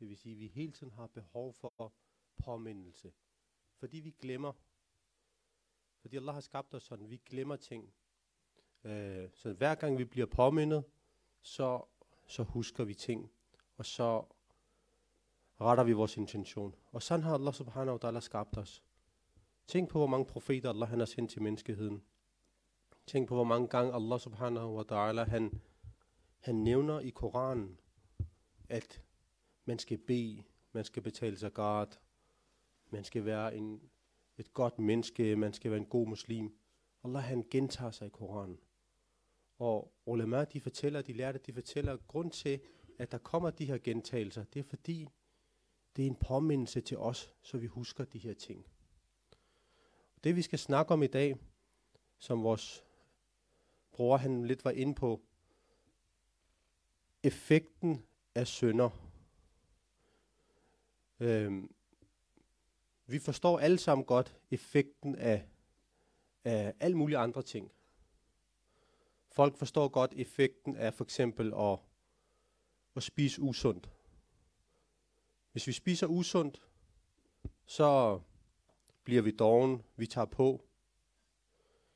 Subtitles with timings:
[0.00, 1.92] Det vil sige, at vi hele tiden har behov for
[2.36, 3.12] påmindelse.
[3.76, 4.52] Fordi vi glemmer.
[6.00, 7.92] Fordi Allah har skabt os sådan, vi glemmer ting.
[8.84, 10.84] Øh, så hver gang vi bliver påmindet,
[11.40, 11.82] så,
[12.26, 13.30] så husker vi ting.
[13.76, 14.24] Og så
[15.60, 16.74] retter vi vores intention.
[16.92, 18.82] Og sådan har Allah subhanahu wa ta'ala skabt os.
[19.66, 22.02] Tænk på, hvor mange profeter Allah han har sendt til menneskeheden.
[23.06, 25.60] Tænk på, hvor mange gange Allah subhanahu wa ta'ala han,
[26.40, 27.80] han nævner i Koranen,
[28.68, 29.02] at
[29.70, 30.42] man skal bede,
[30.72, 32.00] man skal betale zakat,
[32.90, 33.90] man skal være en,
[34.38, 36.56] et godt menneske, man skal være en god muslim.
[37.04, 38.58] Allah han gentager sig i Koranen.
[39.58, 42.60] Og ulema, de fortæller, de lærte, de fortæller, at grund til,
[42.98, 45.08] at der kommer de her gentagelser, det er fordi,
[45.96, 48.66] det er en påmindelse til os, så vi husker de her ting.
[50.24, 51.36] Det vi skal snakke om i dag,
[52.18, 52.84] som vores
[53.92, 55.20] bror han lidt var inde på,
[57.22, 59.09] effekten af sønder.
[61.20, 61.74] Øhm,
[63.06, 65.48] vi forstår alle sammen godt effekten af,
[66.44, 67.72] af alle mulige andre ting.
[69.28, 71.78] Folk forstår godt effekten af for eksempel at,
[72.96, 73.90] at spise usundt.
[75.52, 76.62] Hvis vi spiser usundt,
[77.66, 78.20] så
[79.04, 80.64] bliver vi doven, vi tager på.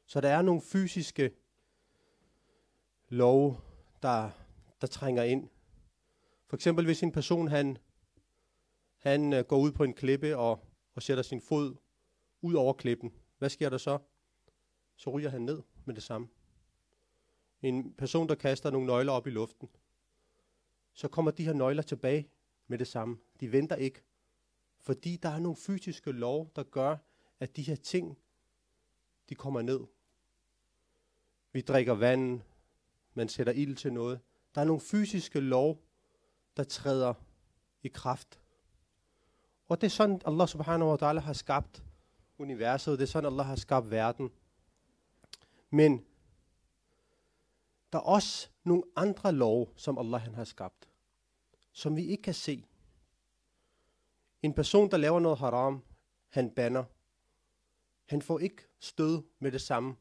[0.07, 1.31] Så der er nogle fysiske
[3.09, 3.57] love,
[4.03, 4.31] der,
[4.81, 5.49] der trænger ind.
[6.47, 7.79] For eksempel hvis en person han,
[9.05, 11.75] han øh, går ud på en klippe og, og sætter sin fod
[12.41, 13.13] ud over klippen.
[13.39, 13.99] Hvad sker der så?
[14.97, 16.29] Så ryger han ned med det samme.
[17.63, 19.69] En person, der kaster nogle nøgler op i luften.
[20.93, 22.29] Så kommer de her nøgler tilbage
[22.67, 23.19] med det samme.
[23.41, 24.03] De venter ikke.
[24.79, 26.97] Fordi der er nogle fysiske lov, der gør,
[27.41, 28.19] at de her ting,
[29.29, 29.81] de kommer ned.
[31.53, 32.41] Vi drikker vand,
[33.15, 34.21] man sætter ild til noget.
[34.55, 35.83] Der er nogle fysiske lov,
[36.57, 37.15] der træder
[37.83, 38.41] i kraft.
[39.75, 41.83] Og det er sådan, Allah subhanahu wa ta'ala har skabt
[42.39, 42.99] universet.
[42.99, 44.31] Det er sådan, Allah har skabt verden.
[45.71, 46.05] Men
[47.93, 50.89] der er også nogle andre lov, som Allah han har skabt,
[51.73, 52.65] som vi ikke kan se.
[54.43, 55.85] En person, der laver noget haram,
[56.29, 56.85] han banner.
[58.05, 59.97] Han får ikke stød med det samme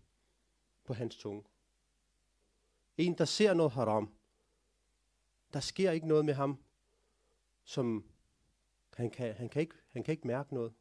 [0.84, 1.44] på hans tunge.
[2.98, 4.14] En, der ser noget haram,
[5.54, 6.64] der sker ikke noget med ham,
[7.64, 8.13] som
[8.96, 10.74] han kan, han kan, ikke, han kan ikke mærke noget.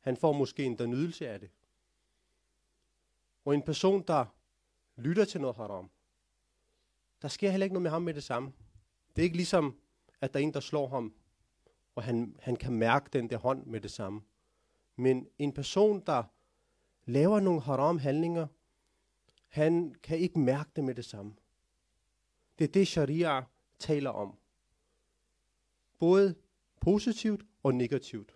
[0.00, 1.50] Han får måske en der nydelse af det.
[3.44, 4.26] Og en person, der
[4.96, 5.90] lytter til noget haram,
[7.22, 8.52] der sker heller ikke noget med ham med det samme.
[9.16, 9.80] Det er ikke ligesom,
[10.20, 11.14] at der er en, der slår ham,
[11.94, 14.22] og han, han kan mærke den der hånd med det samme.
[14.96, 16.24] Men en person, der
[17.04, 18.46] laver nogle haram handlinger,
[19.48, 21.34] han kan ikke mærke det med det samme.
[22.58, 23.44] Det er det, sharia
[23.78, 24.38] taler om.
[25.98, 26.34] Både
[26.80, 28.34] positivt og negativt.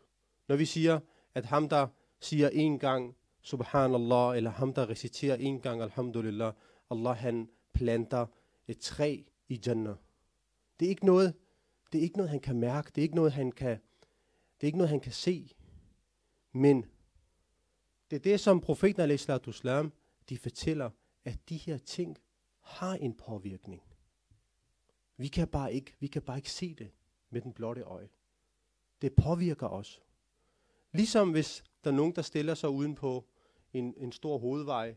[0.48, 1.00] Når vi siger,
[1.34, 1.86] at ham, der
[2.20, 6.52] siger en gang subhanallah, eller ham, der reciterer en gang alhamdulillah,
[6.90, 8.26] Allah han planter
[8.68, 9.96] et træ i Jannah.
[10.80, 11.34] Det er ikke noget,
[11.92, 12.90] det er ikke noget, han kan mærke.
[12.94, 13.80] Det er ikke noget, han kan,
[14.60, 15.50] det er ikke noget, han kan se.
[16.52, 16.86] Men
[18.10, 19.18] det er det, som profeten al
[20.28, 20.90] de fortæller,
[21.24, 22.18] at de her ting
[22.60, 23.82] har en påvirkning.
[25.16, 26.90] Vi kan bare ikke, vi kan bare ikke se det
[27.30, 28.08] med den blotte øje.
[29.04, 30.02] Det påvirker os.
[30.92, 33.24] Ligesom hvis der er nogen, der stiller sig uden på
[33.72, 34.94] en, en stor hovedvej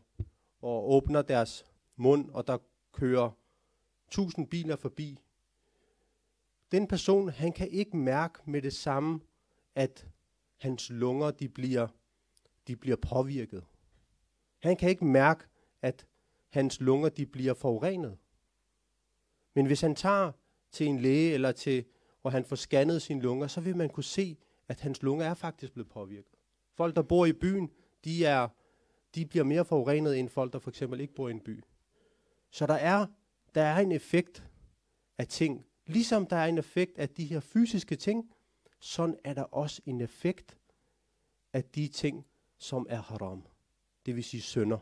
[0.60, 1.64] og åbner deres
[1.96, 2.58] mund, og der
[2.92, 3.30] kører
[4.10, 5.18] tusind biler forbi.
[6.72, 9.20] Den person, han kan ikke mærke med det samme,
[9.74, 10.06] at
[10.56, 11.88] hans lunger, de bliver,
[12.66, 13.64] de bliver påvirket.
[14.58, 15.44] Han kan ikke mærke,
[15.82, 16.06] at
[16.48, 18.18] hans lunger, de bliver forurenet.
[19.54, 20.32] Men hvis han tager
[20.72, 21.84] til en læge, eller til,
[22.28, 24.36] og han får scannet sine lunger, så vil man kunne se,
[24.68, 26.34] at hans lunger er faktisk blevet påvirket.
[26.74, 27.70] Folk, der bor i byen,
[28.04, 28.48] de, er,
[29.14, 31.64] de bliver mere forurenet end folk, der for eksempel ikke bor i en by.
[32.50, 33.06] Så der er
[33.54, 34.44] der er en effekt
[35.18, 35.66] af ting.
[35.86, 38.30] Ligesom der er en effekt af de her fysiske ting,
[38.80, 40.58] sådan er der også en effekt
[41.52, 42.26] af de ting,
[42.58, 43.46] som er haram.
[44.06, 44.78] Det vil sige sønder.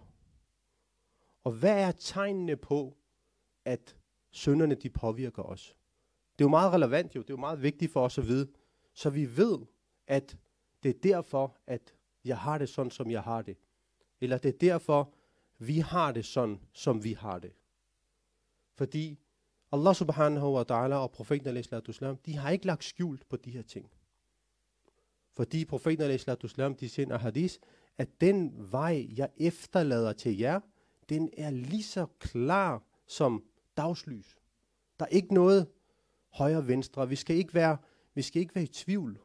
[1.44, 2.96] Og hvad er tegnene på,
[3.64, 3.96] at
[4.30, 5.76] sønderne de påvirker os?
[6.38, 7.20] Det er jo meget relevant, jo.
[7.22, 8.48] det er jo meget vigtigt for os at vide,
[8.94, 9.58] så vi ved,
[10.06, 10.36] at
[10.82, 11.94] det er derfor, at
[12.24, 13.56] jeg har det sådan, som jeg har det.
[14.20, 15.12] Eller det er derfor,
[15.58, 17.52] vi har det sådan, som vi har det.
[18.74, 19.18] Fordi
[19.72, 21.66] Allah subhanahu wa ta'ala og profeten al
[22.26, 23.90] de har ikke lagt skjult på de her ting.
[25.32, 26.18] Fordi profeten al
[26.80, 27.60] de siger en hadis,
[27.98, 30.60] at den vej, jeg efterlader til jer,
[31.08, 33.44] den er lige så klar som
[33.76, 34.38] dagslys.
[34.98, 35.66] Der er ikke noget
[36.36, 37.08] højre og venstre.
[37.08, 37.76] Vi skal ikke være
[38.16, 39.18] vi skal ikke være i tvivl.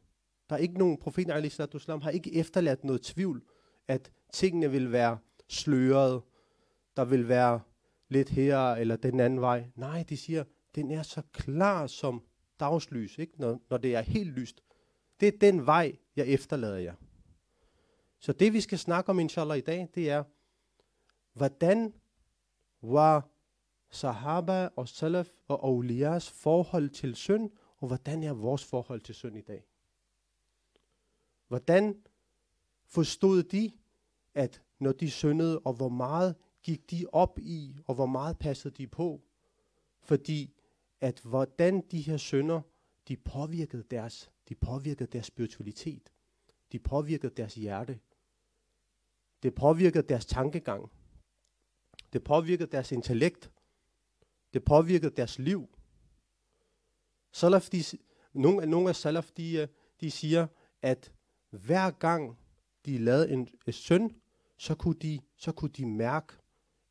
[0.49, 3.43] Der er ikke nogen, profeten al-Islam har ikke efterladt noget tvivl,
[3.87, 5.17] at tingene vil være
[5.47, 6.21] sløret,
[6.95, 7.59] der vil være
[8.09, 9.65] lidt her eller den anden vej.
[9.75, 10.43] Nej, de siger,
[10.75, 12.23] den er så klar som
[12.59, 13.33] dagslys, ikke?
[13.37, 14.63] Når, når det er helt lyst.
[15.19, 16.95] Det er den vej, jeg efterlader jer.
[18.19, 20.23] Så det vi skal snakke om inshallah i dag, det er,
[21.33, 21.93] hvordan
[22.81, 23.29] var
[23.91, 29.38] sahaba og salaf og awliyas forhold til synd, og hvordan er vores forhold til synd
[29.38, 29.65] i dag?
[31.47, 32.01] Hvordan
[32.85, 33.71] forstod de,
[34.33, 38.73] at når de syndede, og hvor meget gik de op i, og hvor meget passede
[38.73, 39.21] de på?
[40.01, 40.53] Fordi
[41.01, 42.61] at hvordan de her synder,
[43.07, 46.11] de påvirkede deres, de påvirkede deres spiritualitet.
[46.71, 47.99] De påvirkede deres hjerte.
[49.44, 50.91] Det påvirkede deres tankegang.
[52.13, 53.51] Det påvirkede deres intellekt.
[54.53, 55.69] Det påvirkede deres liv.
[57.31, 57.83] Salaf, de,
[58.33, 59.68] nogle, nogle af salaf, de, øh,
[60.01, 60.48] de siger,
[60.81, 61.12] at
[61.50, 62.38] hver gang
[62.86, 64.15] de lavede en, en søn,
[64.57, 66.33] så kunne, de, så kunne de mærke,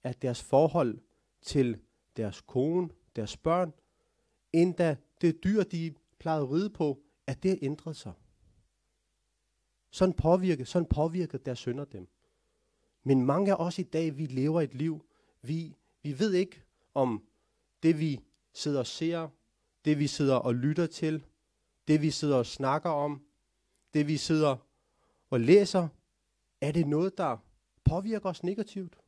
[0.03, 0.99] at deres forhold
[1.43, 1.81] til
[2.17, 3.73] deres kone, deres børn,
[4.53, 8.13] endda det dyr, de plejede at ride på, at det ændrede sig.
[9.91, 12.09] Sådan påvirker, sådan påvirker deres sønner dem.
[13.03, 15.05] Men mange af os i dag, vi lever et liv,
[15.43, 16.63] vi, vi ved ikke
[16.95, 17.25] om
[17.82, 18.21] det, vi
[18.55, 19.29] sidder og ser,
[19.85, 21.25] det vi sidder og lytter til,
[21.88, 23.23] det vi sidder og snakker om,
[23.94, 24.56] det vi sidder
[25.31, 25.88] og læser,
[26.61, 27.37] er det noget, der
[27.85, 28.99] påvirker os negativt?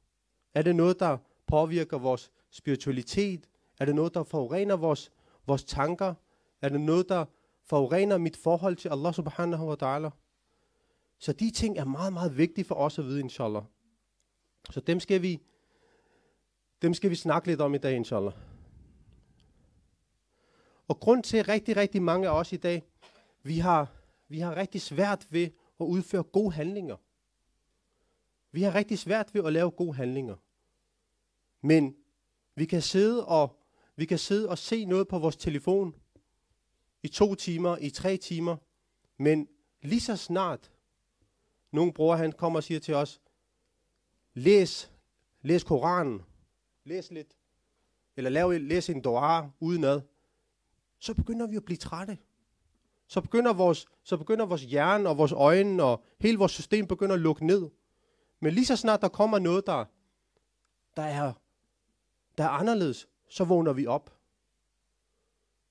[0.55, 3.49] Er det noget, der påvirker vores spiritualitet?
[3.79, 5.13] Er det noget, der forurener vores,
[5.47, 6.15] vores tanker?
[6.63, 7.25] Er det noget, der
[7.65, 10.11] forurener mit forhold til Allah subhanahu wa ta'ala?
[11.19, 13.63] Så de ting er meget, meget vigtige for os at vide, inshallah.
[14.71, 15.43] Så dem skal vi,
[16.83, 18.33] dem skal vi snakke lidt om i dag, inshallah.
[20.89, 22.83] Og grund til, at rigtig, rigtig mange af os i dag,
[23.43, 23.93] vi har,
[24.29, 25.51] vi har rigtig svært ved
[25.81, 26.97] at udføre gode handlinger.
[28.53, 30.37] Vi har rigtig svært ved at lave gode handlinger.
[31.61, 31.97] Men
[32.55, 33.59] vi kan sidde og
[33.97, 35.95] vi kan sidde og se noget på vores telefon
[37.03, 38.57] i to timer, i tre timer,
[39.17, 39.49] men
[39.83, 40.73] lige så snart
[41.71, 43.21] nogen bror han kommer og siger til os,
[44.35, 44.93] læs,
[45.43, 46.23] læs Koranen,
[46.85, 47.37] læs lidt,
[48.17, 50.01] eller lav, læs en dua udenad,
[51.03, 52.19] så begynder vi at blive trætte.
[53.07, 57.15] Så begynder, vores, så begynder vores hjerne og vores øjne og hele vores system begynder
[57.15, 57.71] at lukke ned.
[58.41, 59.85] Men lige så snart der kommer noget, der,
[60.97, 61.33] der, er,
[62.39, 64.19] der er anderledes, så vågner vi op.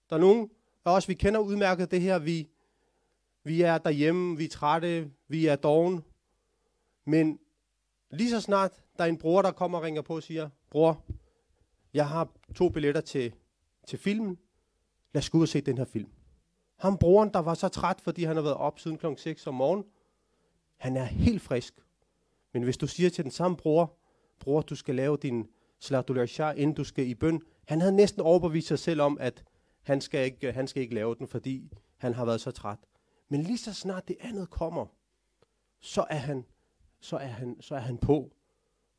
[0.09, 0.49] Der er nogen
[0.85, 2.49] af os, vi kender udmærket det her, vi,
[3.43, 6.03] vi er derhjemme, vi er trætte, vi er doven.
[7.05, 7.39] Men
[8.09, 11.05] lige så snart der er en bror, der kommer og ringer på og siger, bror,
[11.93, 13.33] jeg har to billetter til,
[13.87, 14.37] til filmen,
[15.13, 16.09] lad os gå ud og se den her film.
[16.77, 19.05] Ham broren, der var så træt, fordi han har været op siden kl.
[19.17, 19.85] 6 om morgenen,
[20.77, 21.73] han er helt frisk.
[22.53, 23.97] Men hvis du siger til den samme bror,
[24.39, 25.47] bror, du skal lave din
[25.79, 29.43] slatul inden du skal i bøn, han havde næsten overbevist sig selv om, at
[29.81, 32.79] han skal, ikke, han skal ikke lave den, fordi han har været så træt.
[33.29, 34.85] Men lige så snart det andet kommer,
[35.79, 36.45] så er han,
[36.99, 38.31] så er han, så er han på,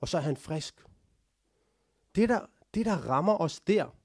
[0.00, 0.84] og så er han frisk.
[2.14, 2.40] Det der,
[2.74, 3.96] det der rammer os der,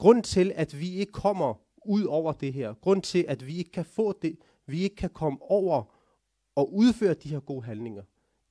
[0.00, 1.54] grund til, at vi ikke kommer
[1.84, 5.10] ud over det her, grund til, at vi ikke kan få det, vi ikke kan
[5.10, 5.94] komme over
[6.54, 8.02] og udføre de her gode handlinger,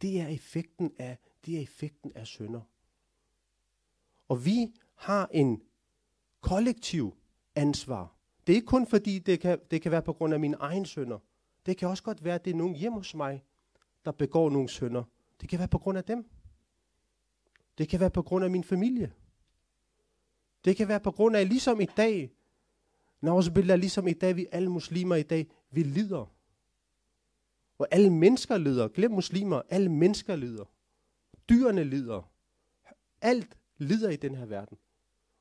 [0.02, 2.62] det er effekten af, det er effekten af synder.
[4.28, 5.62] Og vi har en
[6.42, 7.16] kollektiv
[7.56, 8.16] ansvar.
[8.48, 10.86] Det er ikke kun fordi, det kan, det kan være på grund af mine egne
[10.86, 11.20] sønder.
[11.66, 13.44] Det kan også godt være, at det er nogen hjemme hos mig,
[14.06, 15.04] der begår nogle sønder.
[15.42, 16.30] Det kan være på grund af dem.
[17.78, 19.12] Det kan være på grund af min familie.
[20.66, 22.32] Det kan være på grund af, ligesom i dag,
[23.22, 26.26] Nauzubillah, ligesom i dag, vi alle muslimer i dag, vi lider.
[27.80, 28.88] Og alle mennesker lider.
[28.88, 30.66] Glem muslimer, alle mennesker lider.
[31.50, 32.30] Dyrene lider.
[33.22, 34.78] Alt lider i den her verden.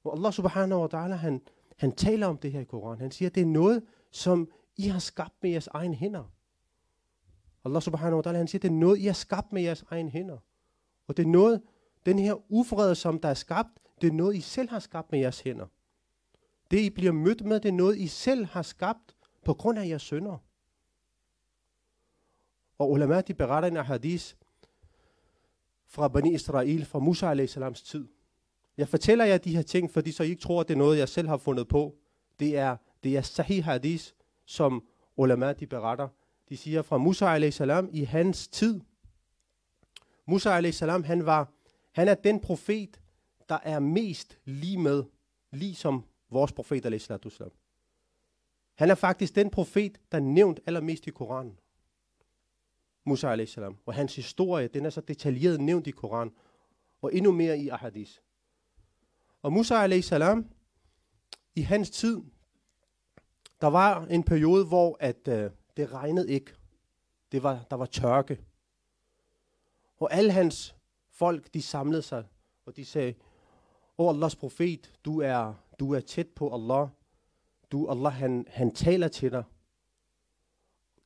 [0.05, 1.43] Og Allah subhanahu wa ta'ala, han,
[1.77, 3.01] han taler om det her i Koranen.
[3.01, 6.33] Han siger, at det er noget, som I har skabt med jeres egne hænder.
[7.65, 9.85] Allah subhanahu wa ta'ala, han siger, at det er noget, I har skabt med jeres
[9.91, 10.39] egne hænder.
[11.09, 11.63] Og det er noget,
[12.07, 15.21] den her ufred, som der er skabt, det er noget, I selv har skabt med
[15.21, 15.67] jeres hænder.
[16.71, 19.89] Det, I bliver mødt med, det er noget, I selv har skabt på grund af
[19.89, 20.39] jeres sønder.
[22.79, 24.25] Og ulama, de beretter en hadith
[25.87, 27.83] fra Bani Israel, fra Musa a.s.
[27.83, 28.09] tid.
[28.77, 30.99] Jeg fortæller jer de her ting, fordi så I ikke tror, at det er noget,
[30.99, 31.95] jeg selv har fundet på.
[32.41, 34.05] Det er, det er sahih hadith,
[34.45, 34.85] som
[35.17, 36.09] ulama de beretter.
[36.49, 37.61] De siger fra Musa a.s.
[37.93, 38.81] i hans tid.
[40.27, 40.81] Musa a.s.
[40.81, 41.53] han var,
[41.93, 43.01] han er den profet,
[43.49, 45.05] der er mest lige med,
[45.51, 47.11] lige som vores profet a.s.
[48.75, 51.59] Han er faktisk den profet, der er nævnt allermest i Koranen.
[53.05, 53.59] Musa a.s.
[53.87, 56.35] Og hans historie, den er så detaljeret nævnt i Koranen,
[57.03, 58.23] og endnu mere i Ahadis.
[59.43, 60.13] Og Musa a.s.
[61.55, 62.21] i hans tid,
[63.61, 66.55] der var en periode, hvor at, øh, det regnede ikke.
[67.33, 68.41] Det var, der var tørke.
[69.97, 70.77] Og alle hans
[71.09, 72.25] folk, de samlede sig,
[72.67, 73.15] og de sagde,
[73.99, 76.89] Åh Allahs profet, du er, du er tæt på Allah.
[77.73, 79.45] Du, Allah, han, han taler til dig.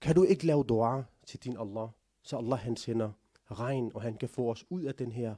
[0.00, 1.88] Kan du ikke lave dua til din Allah,
[2.22, 3.12] så Allah han sender
[3.50, 5.34] regn, og han kan få os ud af den her,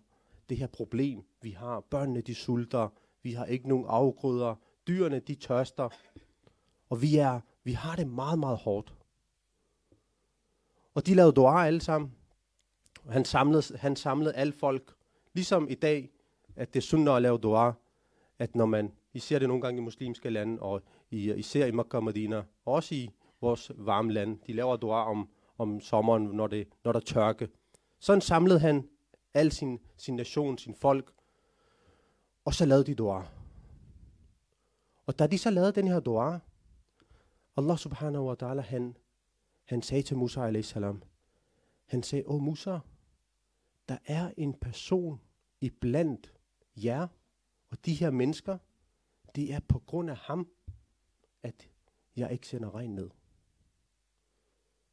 [0.49, 1.81] det her problem, vi har.
[1.81, 2.89] Børnene, de sulter.
[3.23, 4.55] Vi har ikke nogen afgrøder.
[4.87, 5.89] Dyrene, de tørster.
[6.89, 8.95] Og vi, er, vi har det meget, meget hårdt.
[10.95, 12.15] Og de lavede dua alle sammen.
[13.09, 14.95] Han samlede, han samlede alle folk.
[15.33, 16.14] Ligesom i dag,
[16.57, 17.73] at det er sundt at lave dua,
[18.39, 21.71] at når man, I ser det nogle gange i muslimske lande, og i, især i
[21.71, 26.47] Makkah og Medina, også i vores varme land, de laver dua om, om sommeren, når,
[26.47, 27.49] det, når der tørke.
[27.99, 28.89] Sådan samlede han
[29.35, 31.13] al sin, sin nation, sin folk,
[32.45, 33.27] og så lavede de dua.
[35.07, 36.41] Og da de så lavede den her dua,
[37.57, 38.97] Allah subhanahu wa ta'ala, han,
[39.65, 40.77] han sagde til Musa a.s.
[41.87, 42.79] Han sagde, åh Musa,
[43.89, 45.21] der er en person
[45.61, 46.34] i blandt
[46.77, 47.09] jer
[47.71, 48.59] og de her mennesker,
[49.35, 50.49] det er på grund af ham,
[51.43, 51.69] at
[52.17, 53.11] jeg ikke sender regn ned.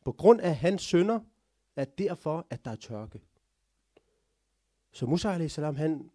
[0.05, 1.19] På grund af hans sønder,
[1.75, 3.21] er derfor, at der er tørke.
[4.91, 5.55] Så Musa a.s.
[5.55, 6.11] han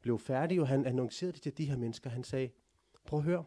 [0.00, 2.10] blev færdig, og han annoncerede det til de her mennesker.
[2.10, 2.50] Han sagde,
[3.04, 3.44] prøv at høre,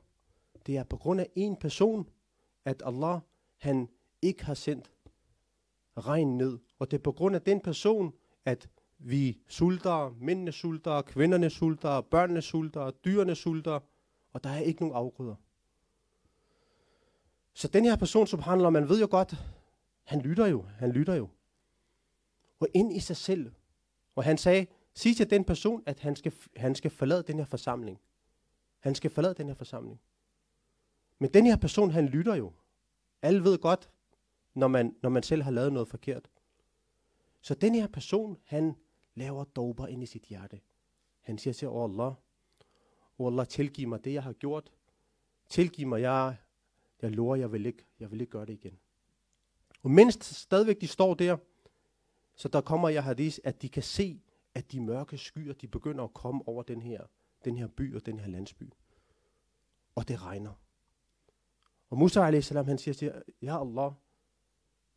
[0.66, 2.10] det er på grund af en person,
[2.66, 3.20] at Allah
[3.58, 3.90] han
[4.22, 4.92] ikke har sendt
[5.98, 6.60] regn ned.
[6.80, 8.14] Og det er på grund af den person,
[8.46, 13.80] at vi sulter, mændene sulter, kvinderne sulter, børnene sulter, dyrene sulter,
[14.34, 15.36] og der er ikke nogen afgrøder.
[17.54, 19.36] Så den her person, som handler, man ved jo godt,
[20.04, 21.30] han lytter jo, han lytter jo.
[22.60, 23.52] Og ind i sig selv.
[24.16, 27.46] Og han sagde, sig til den person, at han skal, han skal forlade den her
[27.46, 28.00] forsamling.
[28.80, 30.02] Han skal forlade den her forsamling.
[31.20, 32.54] Men den her person, han lytter jo.
[33.22, 33.90] Alle ved godt,
[34.54, 36.30] når man, når man selv har lavet noget forkert.
[37.42, 38.76] Så den her person, han
[39.20, 40.62] laver dober ind i sit hjerte.
[41.22, 42.14] Han siger til oh Allah,
[43.18, 44.72] oh Allah, tilgiv mig det, jeg har gjort.
[45.50, 46.36] Tilgiv mig, jeg,
[47.02, 48.80] jeg lover, jeg vil, ikke, jeg vil ikke gøre det igen.
[49.84, 51.38] Og mens stadigvæk de står der,
[52.36, 54.22] så der kommer jeg hadis, at de kan se,
[54.54, 57.02] at de mørke skyer, de begynder at komme over den her,
[57.46, 58.74] den her by og den her landsby.
[59.96, 60.54] Og det regner.
[61.90, 62.50] Og Musa a.s.
[62.50, 63.92] han siger til, ja Allah,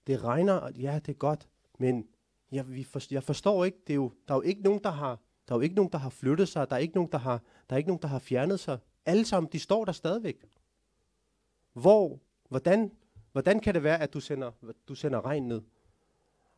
[0.06, 1.48] det regner, ja det er godt,
[1.78, 2.08] men
[2.52, 4.90] jeg, vi for, jeg forstår ikke, det er jo, der er jo ikke nogen, der
[4.90, 5.18] har,
[5.48, 7.42] der er jo ikke nogen, der har flyttet sig, der er ikke nogen, der har,
[7.70, 8.78] der er ikke nogen, der har fjernet sig.
[9.06, 10.44] Alle sammen, de står der stadigvæk.
[11.72, 12.92] Hvor, hvordan,
[13.32, 14.50] hvordan kan det være, at du sender,
[14.88, 15.62] du sender regn ned?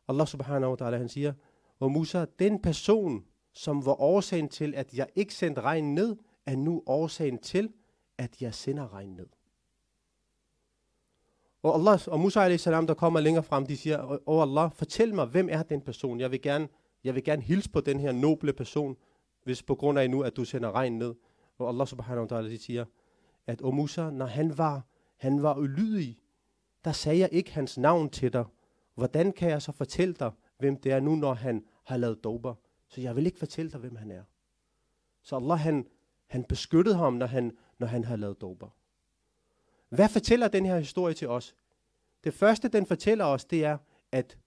[0.07, 1.33] Allah subhanahu wa ta'ala, han siger,
[1.79, 6.55] og Musa, den person, som var årsagen til, at jeg ikke sendte regn ned, er
[6.55, 7.73] nu årsagen til,
[8.17, 9.27] at jeg sender regn ned.
[11.65, 12.63] Og, Allah, og Musa a.s.
[12.63, 16.19] der kommer længere frem, de siger, Åh Allah, fortæl mig, hvem er den person?
[16.19, 16.67] Jeg vil gerne,
[17.03, 18.97] jeg vil gerne hilse på den her noble person,
[19.43, 21.15] hvis på grund af nu, at du sender regn ned.
[21.57, 22.85] Og Allah subhanahu wa ta'ala siger,
[23.47, 24.85] at O Musa, når han var,
[25.17, 26.17] han var ulydig,
[26.83, 28.45] der sagde jeg ikke hans navn til dig.
[28.95, 32.53] Hvordan kan jeg så fortælle dig, hvem det er nu, når han har lavet dober?
[32.87, 34.23] Så jeg vil ikke fortælle dig, hvem han er.
[35.23, 35.87] Så Allah, han,
[36.27, 38.67] han beskyttede ham, når han, når han har lavet dober.
[39.95, 41.55] Hvad fortæller den her historie til os?
[42.23, 43.77] Det første, den fortæller os, det er,
[44.11, 44.37] at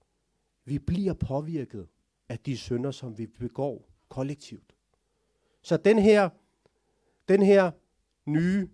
[0.65, 1.87] vi bliver påvirket
[2.29, 4.75] af de synder, som vi begår kollektivt.
[5.61, 6.29] Så den her,
[7.27, 7.71] den her
[8.25, 8.69] nye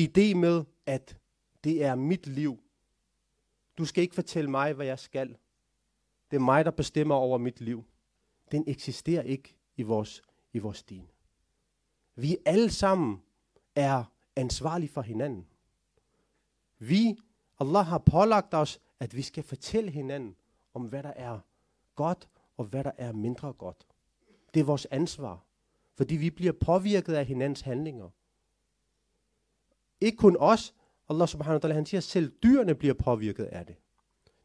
[0.00, 1.18] idé med, at
[1.64, 2.60] det er mit liv.
[3.78, 5.36] Du skal ikke fortælle mig, hvad jeg skal.
[6.30, 7.84] Det er mig, der bestemmer over mit liv.
[8.52, 11.10] Den eksisterer ikke i vores, i vores din.
[12.14, 13.22] Vi alle sammen
[13.74, 15.46] er ansvarlige for hinanden.
[16.78, 17.16] Vi,
[17.60, 20.36] Allah har pålagt os, at vi skal fortælle hinanden
[20.74, 21.38] om, hvad der er
[21.94, 23.86] godt og hvad der er mindre godt.
[24.54, 25.44] Det er vores ansvar,
[25.94, 28.10] fordi vi bliver påvirket af hinandens handlinger.
[30.00, 30.74] Ikke kun os,
[31.08, 33.76] Allah subhanahu wa ta'ala, han siger, at selv dyrene bliver påvirket af det.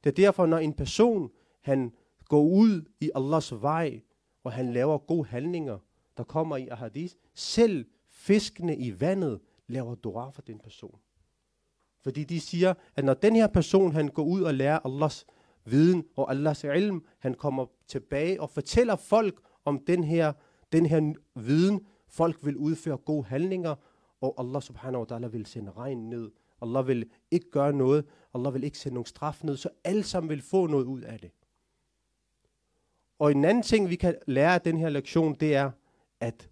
[0.03, 1.31] Det er derfor, når en person,
[1.61, 1.93] han
[2.25, 4.01] går ud i Allahs vej,
[4.43, 5.79] og han laver gode handlinger,
[6.17, 10.99] der kommer i ahadis, selv fiskene i vandet laver dua for den person.
[12.03, 15.25] Fordi de siger, at når den her person, han går ud og lærer Allahs
[15.65, 20.33] viden og Allahs ilm, han kommer tilbage og fortæller folk om den her,
[20.71, 23.75] den her viden, folk vil udføre gode handlinger,
[24.21, 28.05] og Allah subhanahu wa ta'ala vil sende regn ned, Allah vil ikke gøre noget.
[28.33, 31.19] Allah vil ikke sende nogen straf ned, så alle sammen vil få noget ud af
[31.19, 31.31] det.
[33.19, 35.71] Og en anden ting, vi kan lære af den her lektion, det er,
[36.19, 36.49] at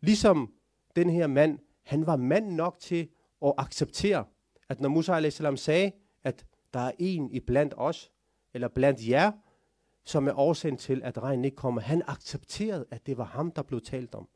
[0.00, 0.52] ligesom
[0.96, 3.08] den her mand, han var mand nok til
[3.44, 4.24] at acceptere,
[4.68, 5.60] at når Musa a.s.
[5.60, 5.92] sagde,
[6.24, 8.12] at der er en i blandt os,
[8.54, 9.32] eller blandt jer,
[10.04, 11.80] som er årsagen til, at regnen ikke kommer.
[11.80, 14.28] Han accepterede, at det var ham, der blev talt om.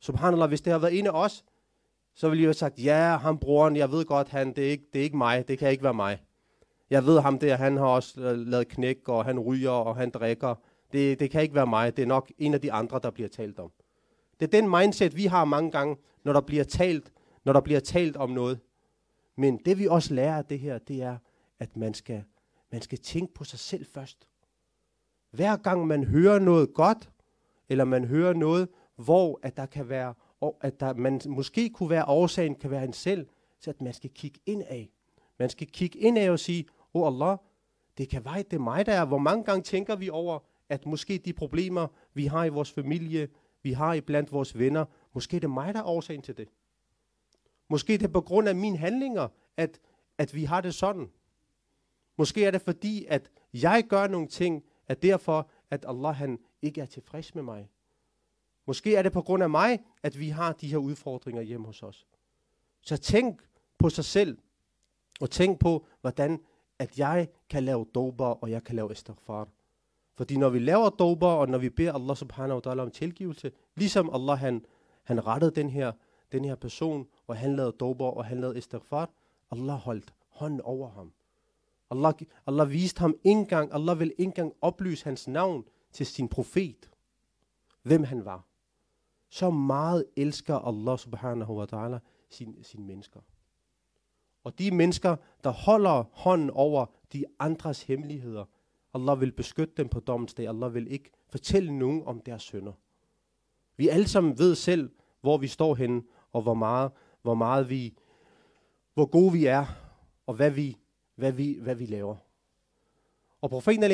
[0.00, 1.44] Subhanallah, hvis det havde været en af os,
[2.14, 4.84] så ville jeg have sagt, ja, ham broren, jeg ved godt, han, det, er ikke,
[4.92, 6.22] det er ikke mig, det kan ikke være mig.
[6.90, 10.10] Jeg ved ham der, han har også øh, lavet knæk, og han ryger, og han
[10.10, 10.54] drikker.
[10.92, 13.28] Det, det kan ikke være mig, det er nok en af de andre, der bliver
[13.28, 13.72] talt om.
[14.40, 17.12] Det er den mindset, vi har mange gange, når der bliver talt,
[17.44, 18.60] når der bliver talt om noget.
[19.36, 21.16] Men det vi også lærer af det her, det er,
[21.58, 22.24] at man skal,
[22.72, 24.28] man skal tænke på sig selv først.
[25.30, 27.10] Hver gang man hører noget godt,
[27.68, 30.14] eller man hører noget, hvor at der kan være,
[30.60, 33.26] at der, man måske kunne være årsagen, kan være en selv,
[33.60, 34.90] så at man skal kigge ind af.
[35.38, 37.38] Man skal kigge ind af og sige, åh oh Allah,
[37.98, 39.04] det kan være, det er mig, der er.
[39.04, 43.28] Hvor mange gange tænker vi over, at måske de problemer, vi har i vores familie,
[43.62, 46.48] vi har i blandt vores venner, måske det mig, der er årsagen til det.
[47.68, 49.80] Måske det på grund af mine handlinger, at,
[50.18, 51.10] at vi har det sådan.
[52.16, 56.80] Måske er det fordi, at jeg gør nogle ting, at derfor, at Allah han ikke
[56.80, 57.68] er tilfreds med mig.
[58.66, 61.82] Måske er det på grund af mig, at vi har de her udfordringer hjemme hos
[61.82, 62.06] os.
[62.80, 63.42] Så tænk
[63.78, 64.38] på sig selv,
[65.20, 66.40] og tænk på, hvordan
[66.78, 69.48] at jeg kan lave dober, og jeg kan lave istighfar.
[70.14, 73.52] Fordi når vi laver dober, og når vi beder Allah subhanahu wa ta'ala om tilgivelse,
[73.76, 74.64] ligesom Allah han,
[75.02, 75.92] han rettede den her,
[76.32, 79.10] den her person, og han lavede dober, og han lavede istighfar,
[79.50, 81.12] Allah holdt hånden over ham.
[81.90, 82.14] Allah,
[82.46, 86.90] Allah viste ham ikke engang, Allah vil ikke engang oplyse hans navn til sin profet,
[87.82, 88.44] hvem han var.
[89.28, 91.98] Så meget elsker Allah subhanahu wa ta'ala
[92.30, 93.20] sine sin mennesker.
[94.44, 98.44] Og de mennesker, der holder hånden over de andres hemmeligheder,
[98.94, 100.48] Allah vil beskytte dem på dommens dag.
[100.48, 102.72] Allah vil ikke fortælle nogen om deres sønder.
[103.76, 106.02] Vi alle sammen ved selv, hvor vi står henne,
[106.32, 106.90] og hvor meget,
[107.22, 107.94] hvor meget vi,
[108.94, 109.66] hvor gode vi er,
[110.26, 110.76] og hvad vi,
[111.14, 112.16] hvad vi, hvad vi laver.
[113.40, 113.90] Og profeten al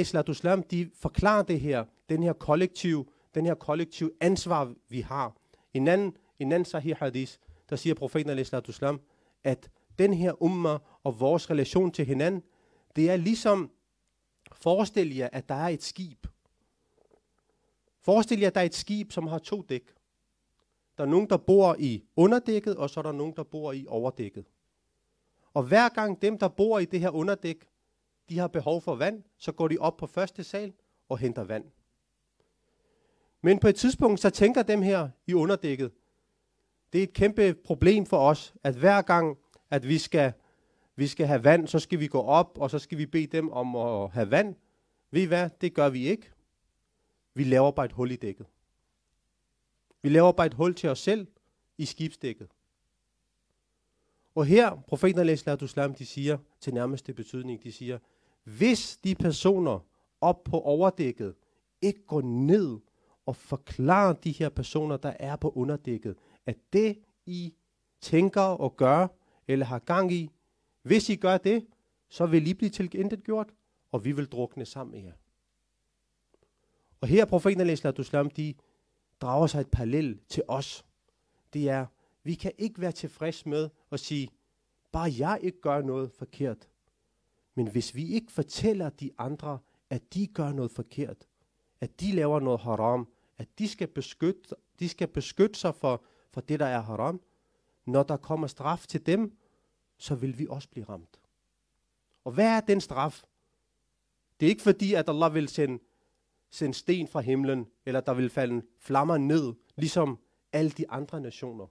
[0.71, 5.37] de forklarer det her, den her kollektiv, den her kollektiv ansvar, vi har.
[5.75, 7.33] En anden, en anden sahih hadith,
[7.71, 8.47] der siger profeten al
[9.45, 12.43] at den her umma og vores relation til hinanden,
[12.97, 13.71] det er ligesom,
[14.53, 16.27] forestil jer, at der er et skib.
[18.07, 19.95] Forestil jer, at der er et skib, som har to dæk.
[20.99, 23.87] Der er nogen, der bor i underdækket, og så er der nogen, der bor i
[23.89, 24.45] overdækket.
[25.55, 27.69] Og hver gang dem, der bor i det her underdæk,
[28.29, 30.73] de har behov for vand, så går de op på første sal
[31.09, 31.65] og henter vand.
[33.43, 35.93] Men på et tidspunkt, så tænker dem her i underdækket,
[36.93, 39.39] det er et kæmpe problem for os, at hver gang,
[39.71, 40.33] at vi skal,
[40.97, 43.51] vi skal have vand, så skal vi gå op, og så skal vi bede dem
[43.51, 44.55] om at have vand.
[45.11, 45.51] Ved I hvad?
[45.61, 46.36] Det gør vi ikke.
[47.37, 48.47] Vi laver bare et hul i dækket.
[50.03, 51.27] Vi laver bare et hul til os selv
[51.79, 52.49] i skibsdækket.
[54.35, 55.29] Og her, profeten al
[55.99, 57.99] de siger til nærmeste betydning, de siger,
[58.45, 59.87] hvis de personer
[60.21, 61.35] op på overdækket
[61.83, 62.79] ikke går ned
[63.27, 67.55] og forklarer de her personer, der er på underdækket, at det I
[68.01, 69.09] tænker og gør,
[69.49, 70.31] eller har gang i,
[70.83, 71.67] hvis I gør det,
[72.09, 73.53] så vil I blive til gjort,
[73.93, 75.13] og vi vil drukne sammen med jer.
[77.07, 78.55] Og her profeten al de
[79.21, 80.85] drager sig et parallel til os.
[81.53, 81.87] Det er,
[82.23, 84.29] vi kan ikke være tilfreds med at sige,
[84.93, 86.69] bare jeg ikke gør noget forkert.
[87.55, 89.59] Men hvis vi ikke fortæller de andre,
[89.91, 91.27] at de gør noget forkert,
[91.81, 96.41] at de laver noget haram, at de skal beskytte, de skal beskytte sig for, for
[96.41, 97.21] det, der er haram,
[97.85, 99.37] når der kommer straf til dem,
[99.99, 101.21] så vil vi også blive ramt.
[102.25, 103.23] Og hvad er den straf?
[104.41, 105.79] Det er ikke fordi, at Allah vil sende,
[106.57, 110.19] sende sten fra himlen, eller der vil falde flammer ned, ligesom
[110.53, 111.67] alle de andre nationer.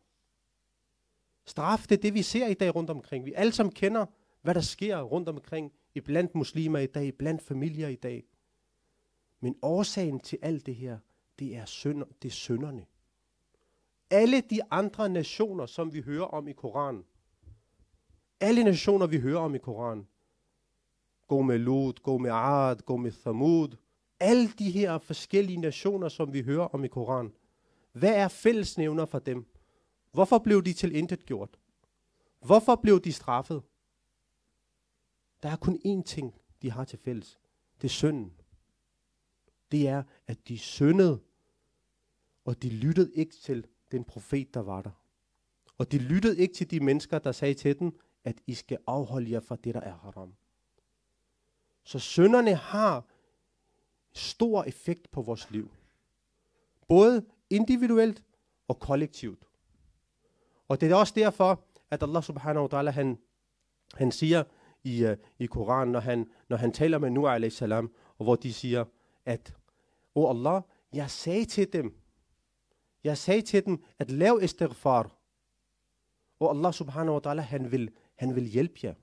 [1.45, 3.25] Straf, det er det, vi ser i dag rundt omkring.
[3.25, 4.05] Vi alle sammen kender,
[4.41, 8.23] hvad der sker rundt omkring, i blandt muslimer i dag, blandt familier i dag.
[9.39, 10.97] Men årsagen til alt det her,
[11.39, 12.85] det er, synder, det er synderne.
[14.09, 17.03] Alle de andre nationer, som vi hører om i Koranen,
[18.39, 20.07] alle nationer, vi hører om i Koranen,
[21.27, 23.77] gå med Lut, gå med Ad, gå med Thamud,
[24.19, 27.33] alle de her forskellige nationer, som vi hører om i Koranen,
[27.91, 29.45] hvad er fællesnævner for dem?
[30.11, 31.59] Hvorfor blev de til intet gjort?
[32.39, 33.63] Hvorfor blev de straffet?
[35.43, 37.39] Der er kun én ting, de har til fælles.
[37.81, 38.33] Det er synden.
[39.71, 41.19] Det er, at de syndede,
[42.45, 45.01] og de lyttede ikke til den profet, der var der.
[45.77, 49.31] Og de lyttede ikke til de mennesker, der sagde til dem, at I skal afholde
[49.31, 50.33] jer fra det, der er haram.
[51.83, 53.05] Så synderne har
[54.15, 55.71] stor effekt på vores liv.
[56.87, 58.23] Både individuelt
[58.67, 59.47] og kollektivt.
[60.67, 63.17] Og det er også derfor, at Allah subhanahu wa ta'ala, han,
[63.93, 64.43] han siger
[64.83, 68.53] i, uh, i Koranen, når han, når han taler med Nuh a.s., og hvor de
[68.53, 68.85] siger,
[69.25, 69.55] at,
[70.15, 70.61] O oh Allah,
[70.93, 71.97] jeg sagde til dem,
[73.03, 75.11] jeg sagde til dem, at lav istighfar.
[76.39, 78.93] Og Allah subhanahu wa ta'ala, han vil, han vil hjælpe jer.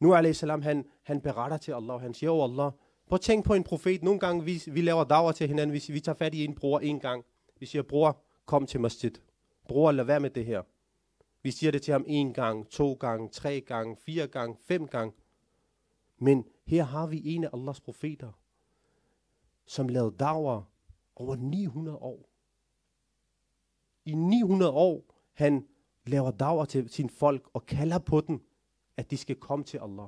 [0.00, 0.40] Nu a.s.
[0.40, 2.72] Han, han beretter til Allah, han siger, oh Allah,
[3.10, 4.02] prøv at tænke på en profet.
[4.02, 6.80] Nogle gange vi, vi laver dager til hinanden, hvis vi tager fat i en bror
[6.80, 7.24] en gang.
[7.60, 9.10] Vi siger, bror, kom til masjid.
[9.68, 10.62] Bror, lad være med det her.
[11.42, 15.14] Vi siger det til ham en gang, to gange, tre gange, fire gange, fem gange.
[16.18, 18.32] Men her har vi en af Allahs profeter,
[19.66, 20.70] som lavede dager
[21.16, 22.28] over 900 år.
[24.04, 25.66] I 900 år, han
[26.06, 28.42] laver dager til sin folk og kalder på dem,
[28.96, 30.06] at de skal komme til Allah.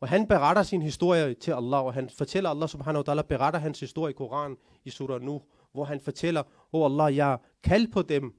[0.00, 3.60] Og han beretter sin historie til Allah, og han fortæller Allah subhanahu wa ta'ala, beretter
[3.60, 7.92] hans historie i Koran i surah nu, hvor han fortæller, åh oh Allah, jeg kald
[7.92, 8.34] på dem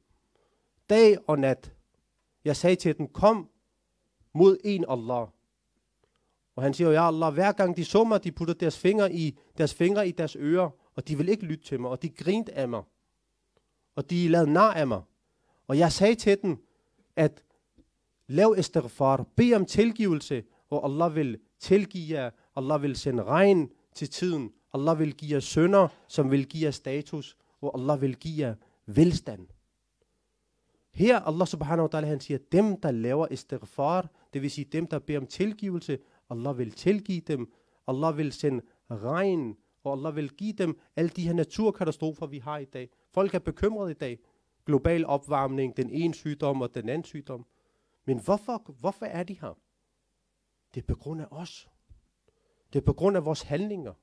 [0.90, 1.74] dag og nat.
[2.46, 3.50] Jeg sagde til dem, kom
[4.34, 5.28] mod en Allah.
[6.56, 9.38] Og han siger, ja Allah, hver gang de så mig, de putter deres fingre i
[9.58, 12.54] deres fingre i deres ører, og de vil ikke lytte til mig, og de grinte
[12.54, 12.84] af mig.
[13.96, 15.02] Og de lavede nar af mig.
[15.68, 16.58] Og jeg sagde til dem,
[17.16, 17.44] at
[18.28, 24.10] lav istighfar, bed om tilgivelse, og Allah vil tilgive jer, Allah vil sende regn til
[24.10, 28.48] tiden, Allah vil give jer sønder, som vil give jer status, og Allah vil give
[28.48, 29.48] jer velstand.
[30.94, 34.88] Her Allah subhanahu wa ta'ala, han siger, dem der laver istighfar, det vil sige dem
[34.88, 37.54] der beder om tilgivelse, Allah vil tilgive dem,
[37.88, 42.58] Allah vil sende regn, og Allah vil give dem alle de her naturkatastrofer, vi har
[42.58, 42.90] i dag.
[43.12, 44.20] Folk er bekymrede i dag.
[44.66, 47.46] Global opvarmning, den ene sygdom og den anden sygdom.
[48.06, 49.58] Men hvorfor, hvorfor er de her?
[50.74, 51.70] Det er på grund af os.
[52.74, 53.94] Det er på grund af vores handlinger.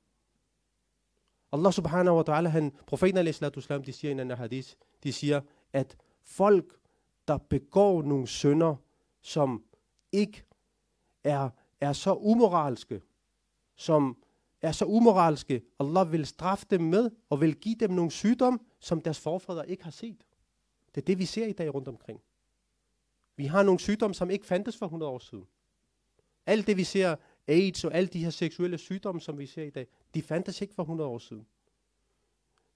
[1.53, 5.41] Allah subhanahu wa ta'ala, han, profeten al de siger i en anden hadith, de siger,
[5.73, 6.81] at folk,
[7.29, 8.77] der begår nogle synder,
[9.21, 9.65] som
[10.13, 10.45] ikke
[11.25, 11.51] er,
[11.81, 13.03] er så umoralske,
[13.77, 14.17] som
[14.63, 19.01] er så umoralske, Allah vil straffe dem med, og vil give dem nogle sygdomme, som
[19.01, 20.27] deres forfædre ikke har set.
[20.95, 22.21] Det er det, vi ser i dag rundt omkring.
[23.37, 25.47] Vi har nogle sygdomme, som ikke fandtes for 100 år siden.
[26.47, 29.71] Alt det, vi ser, AIDS og alle de her seksuelle sygdomme, som vi ser i
[29.71, 31.47] dag, de fandtes ikke for 100 år siden.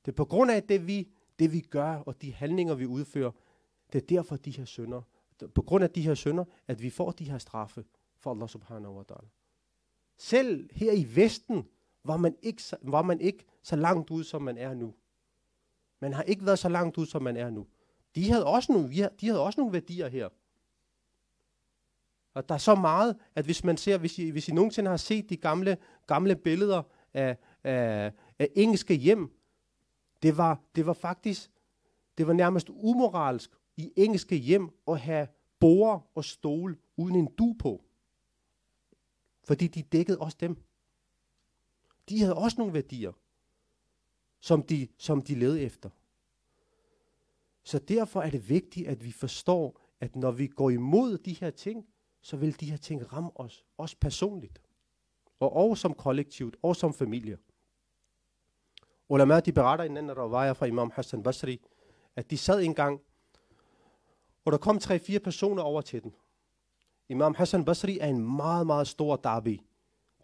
[0.04, 3.30] Det er på grund af det, vi, det, vi gør, og de handlinger, vi udfører,
[3.92, 5.02] det er derfor de her sønder.
[5.54, 7.84] På grund af de her sønder, at vi får de her straffe
[8.18, 9.28] for Allah subhanahu wa ta'ala.
[10.16, 11.68] Selv her i Vesten
[12.04, 14.94] var man, ikke, var man ikke så langt ud, som man er nu.
[16.00, 17.66] Man har ikke været så langt ud, som man er nu.
[18.14, 20.28] De havde også nogle, de havde også nogle værdier her.
[22.34, 24.96] Og der er så meget, at hvis man ser, hvis I, hvis I nogensinde har
[24.96, 26.82] set de gamle, gamle billeder
[27.14, 29.36] af, af, af engelske hjem,
[30.22, 31.50] det var, det var faktisk,
[32.18, 35.28] det var nærmest umoralsk i engelske hjem at have
[35.60, 37.84] borer og stol uden en du på.
[39.44, 40.56] Fordi de dækkede også dem.
[42.08, 43.12] De havde også nogle værdier,
[44.40, 45.90] som de, som de led efter.
[47.62, 51.50] Så derfor er det vigtigt, at vi forstår, at når vi går imod de her
[51.50, 51.86] ting,
[52.20, 54.60] så vil de her ting ramme os, også personligt.
[55.40, 57.38] Og også som kollektivt, og som familie.
[59.08, 61.60] Ulama, de beretter en anden ravaya fra Imam Hassan Basri,
[62.16, 63.00] at de sad engang,
[64.44, 66.14] og der kom tre-fire personer over til den.
[67.08, 69.60] Imam Hassan Basri er en meget, meget stor derby.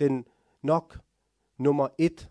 [0.01, 0.25] Den
[0.63, 0.99] nok
[1.59, 2.31] nummer et,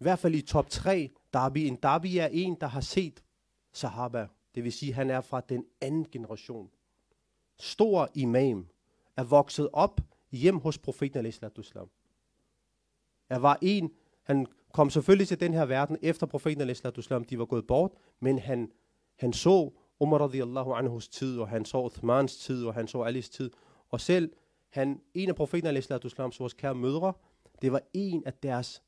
[0.00, 1.58] i hvert fald i top 3 derby.
[1.58, 3.24] En derby er en, der har set
[3.72, 4.28] sahaba.
[4.54, 6.70] Det vil sige, at han er fra den anden generation
[7.62, 8.66] stor imam,
[9.16, 10.00] er vokset op
[10.32, 11.90] hjem hos profeten al-Islam.
[13.28, 13.90] Er var en,
[14.22, 18.38] han kom selvfølgelig til den her verden efter profeten al-Islam, de var gået bort, men
[18.38, 18.72] han,
[19.18, 19.70] han så
[20.00, 23.50] Umar radiallahu anhus tid, og han så Uthmans tid, og han så Alis tid,
[23.90, 24.32] og selv
[24.70, 26.00] han, en af profeten al-Islam,
[26.38, 27.12] vores kære mødre,
[27.62, 28.82] det var en af deres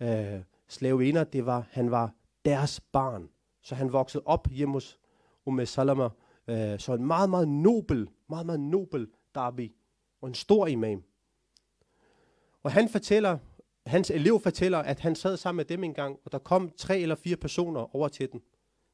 [0.00, 2.12] øh, slavinder, det var, han var
[2.44, 3.28] deres barn.
[3.62, 4.98] Så han voksede op hjemme hos
[5.44, 6.08] Umme Salama,
[6.48, 9.72] Øh, så en meget, meget nobel, meget, meget nobel derby.
[10.20, 11.02] og en stor imam.
[12.62, 13.38] Og han fortæller,
[13.86, 16.98] hans elev fortæller, at han sad sammen med dem en gang, og der kom tre
[16.98, 18.42] eller fire personer over til den.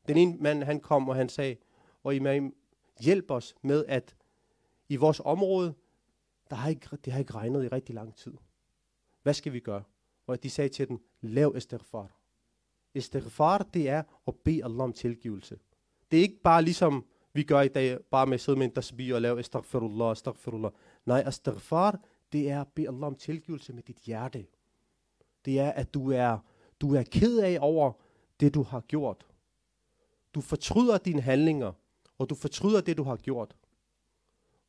[0.08, 1.56] Den ene mand, han kom, og han sagde,
[2.04, 2.54] og imam,
[3.00, 4.16] hjælp os med, at
[4.88, 5.74] i vores område,
[6.50, 8.34] der har ikke, det har ikke regnet i rigtig lang tid.
[9.22, 9.82] Hvad skal vi gøre?
[10.26, 12.16] Og de sagde til den, lav istighfar.
[12.94, 15.58] Istighfar, det er at bede Allah om tilgivelse.
[16.10, 18.74] Det er ikke bare ligesom vi gør i dag, bare med at sidde med en
[18.74, 20.70] tasbih og lave astaghfirullah, astaghfirullah.
[21.06, 22.00] Nej, astaghfar,
[22.32, 24.46] det er at bede Allah om tilgivelse med dit hjerte.
[25.44, 26.38] Det er, at du er,
[26.80, 27.92] du er ked af over
[28.40, 29.26] det, du har gjort.
[30.34, 31.72] Du fortryder dine handlinger,
[32.18, 33.56] og du fortryder det, du har gjort.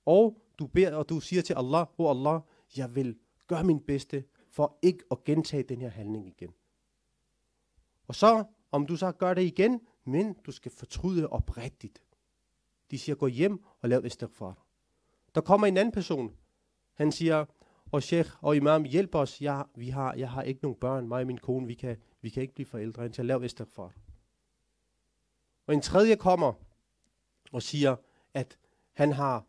[0.05, 2.41] Og du beder, og du siger til Allah, oh Allah,
[2.77, 6.53] jeg vil gøre min bedste for ikke at gentage den her handling igen.
[8.07, 12.01] Og så, om du så gør det igen, men du skal fortryde oprigtigt.
[12.91, 14.65] De siger, gå hjem og lav istighfar.
[15.35, 16.35] Der kommer en anden person.
[16.93, 17.45] Han siger,
[17.91, 19.41] og sheikh og imam, hjælp os.
[19.41, 22.29] Jeg, vi har, jeg har ikke nogen børn, mig og min kone, vi kan, vi
[22.29, 23.01] kan ikke blive forældre.
[23.01, 23.93] Han siger, lav istighfar.
[25.67, 26.53] Og en tredje kommer
[27.51, 27.95] og siger,
[28.33, 28.57] at
[28.93, 29.45] han har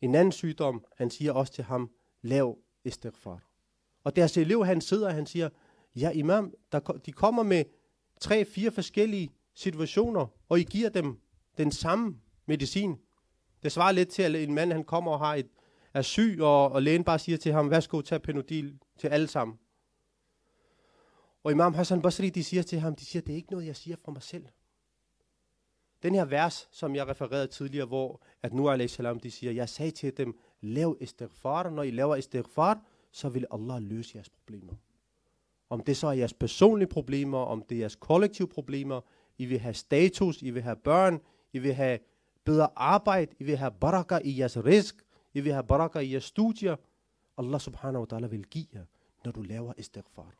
[0.00, 0.84] en anden sygdom.
[0.96, 1.90] Han siger også til ham,
[2.22, 3.48] lav istighfar.
[4.04, 5.48] Og deres elev, han sidder, og han siger,
[5.96, 7.64] ja imam, der, de kommer med
[8.20, 11.20] tre, fire forskellige situationer, og I giver dem
[11.58, 12.20] den samme
[12.52, 12.98] medicin.
[13.62, 15.48] Det svarer lidt til, at en mand han kommer og har et,
[15.94, 19.58] er syg, og, og lægen bare siger til ham, værsgo, tag penodil til alle sammen.
[21.44, 23.76] Og Imam Hassan Basri, de siger til ham, de siger, det er ikke noget, jeg
[23.76, 24.46] siger fra mig selv.
[26.02, 29.68] Den her vers, som jeg refererede tidligere, hvor at nu alayhi salam, de siger, jeg
[29.68, 34.74] sagde til dem, lav istighfar, når I laver istighfar, så vil Allah løse jeres problemer.
[35.70, 39.00] Om det så er jeres personlige problemer, om det er jeres kollektive problemer,
[39.38, 41.20] I vil have status, I vil have børn,
[41.52, 41.98] I vil have
[42.44, 46.24] bedre arbejde, I vil have baraka i jeres risk, I vil have baraka i jeres
[46.24, 46.76] studier.
[47.38, 48.84] Allah subhanahu wa ta'ala vil give jer,
[49.24, 50.34] når du laver istighfar.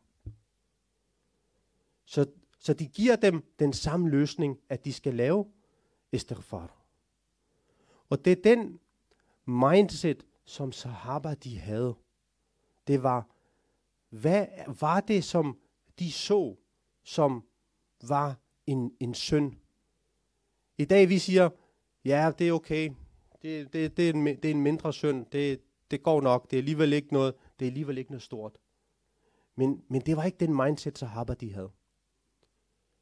[2.04, 2.26] Så,
[2.58, 5.46] så de giver dem den samme løsning, at de skal lave
[6.12, 6.82] istighfar.
[8.10, 8.80] Og det er den
[9.46, 11.94] mindset, som sahaba de havde.
[12.86, 13.26] Det var,
[14.08, 14.46] hvad
[14.80, 15.58] var det, som
[15.98, 16.56] de så,
[17.02, 17.44] som
[18.02, 18.36] var
[18.66, 19.58] en, en søn?
[20.78, 21.50] I dag vi siger,
[22.04, 22.90] ja, det er okay.
[23.42, 25.26] Det, det, det, er, en, det er en mindre synd.
[25.26, 25.60] Det,
[25.90, 26.50] det går nok.
[26.50, 28.58] Det er alligevel ikke noget, det er alligevel ikke noget stort.
[29.56, 31.70] Men, men det var ikke den mindset, sahaba de havde.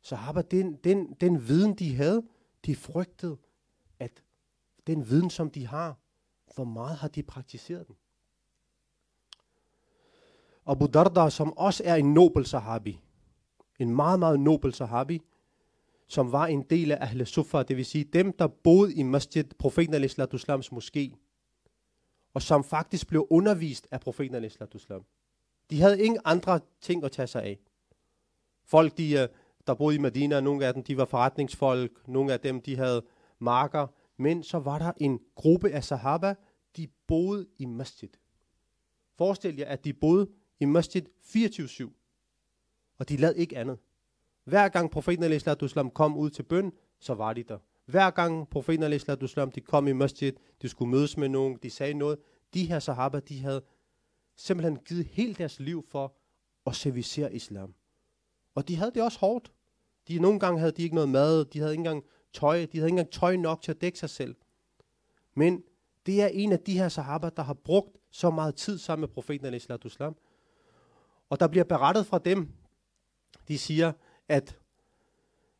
[0.03, 2.23] Sahaba, den, den, den viden, de havde,
[2.67, 3.37] de frygtede,
[3.99, 4.23] at
[4.87, 5.99] den viden, som de har,
[6.55, 7.97] hvor meget har de praktiseret den?
[10.67, 13.01] Abu Darda, som også er en nobel sahabi,
[13.79, 15.23] en meget, meget nobel sahabi,
[16.11, 19.45] som var en del af Ahle Sufa, det vil sige dem, der boede i masjid,
[19.59, 21.17] profeten al-Islams moské,
[22.35, 25.05] og som faktisk blev undervist af profeten al-Islam.
[25.71, 27.59] De havde ingen andre ting at tage sig af.
[28.65, 29.29] Folk, de, øh,
[29.67, 33.03] der boede i Medina, nogle af dem, de var forretningsfolk, nogle af dem, de havde
[33.39, 36.35] marker, men så var der en gruppe af sahaba,
[36.77, 38.09] de boede i masjid.
[39.19, 41.91] Forestil jer, at de boede i masjid 24-7,
[42.99, 43.79] og de lavede ikke andet.
[44.45, 47.59] Hver gang profeten al kom ud til bøn, så var de der.
[47.85, 49.01] Hver gang profeten al
[49.55, 52.19] de kom i masjid, de skulle mødes med nogen, de sagde noget.
[52.55, 53.63] De her sahaba, de havde
[54.37, 56.17] simpelthen givet hele deres liv for
[56.67, 57.75] at servicere islam.
[58.55, 59.53] Og de havde det også hårdt.
[60.09, 62.89] De, nogle gange havde de ikke noget mad, de havde ikke engang tøj, de havde
[62.89, 64.37] ikke engang tøj nok til at dække sig selv.
[65.35, 65.65] Men
[66.07, 69.09] det er en af de her sahaba, der har brugt så meget tid sammen med
[69.09, 70.17] profeten al-Islam.
[71.31, 72.49] Og der bliver berettet fra dem,
[73.49, 73.93] de siger,
[74.31, 74.59] at,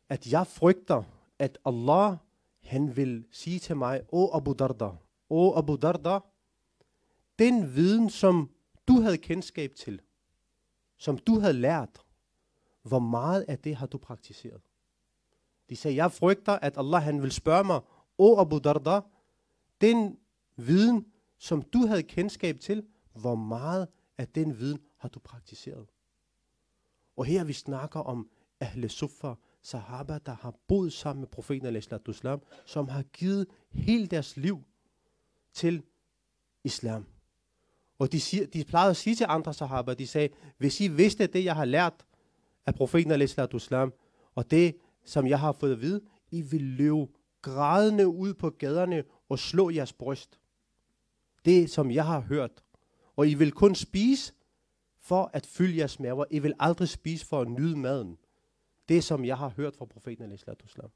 [0.09, 1.03] at jeg frygter,
[1.39, 2.17] at Allah,
[2.63, 4.89] han vil sige til mig, O Abu Darda,
[5.29, 6.19] O Abu Darda,
[7.39, 8.49] den viden, som
[8.87, 10.01] du havde kendskab til,
[10.97, 12.05] som du havde lært,
[12.83, 14.61] hvor meget af det har du praktiseret?
[15.69, 17.81] De sagde, jeg frygter, at Allah han vil spørge mig,
[18.17, 19.01] O Abu Darda,
[19.81, 20.19] den
[20.55, 21.05] viden,
[21.37, 25.87] som du havde kendskab til, hvor meget af den viden har du praktiseret?
[27.17, 28.29] Og her vi snakker om
[28.61, 34.37] Ahle Sufa, sahaba, der har boet sammen med profeten al-Islam, som har givet hele deres
[34.37, 34.63] liv
[35.53, 35.83] til
[36.63, 37.05] islam.
[37.99, 41.27] Og de, siger, de plejede at sige til andre sahaba, de sagde, hvis I vidste
[41.27, 42.05] det, jeg har lært
[42.65, 43.93] af profeten al-Islam,
[44.35, 47.07] og det, som jeg har fået at vide, I vil løbe
[47.41, 50.39] grædende ud på gaderne og slå jeres bryst.
[51.45, 52.63] Det, som jeg har hørt.
[53.15, 54.33] Og I vil kun spise
[54.99, 56.25] for at fylde jeres maver.
[56.29, 58.17] I vil aldrig spise for at nyde maden.
[58.91, 60.91] Det, som jeg har hørt fra profeten al-Islam.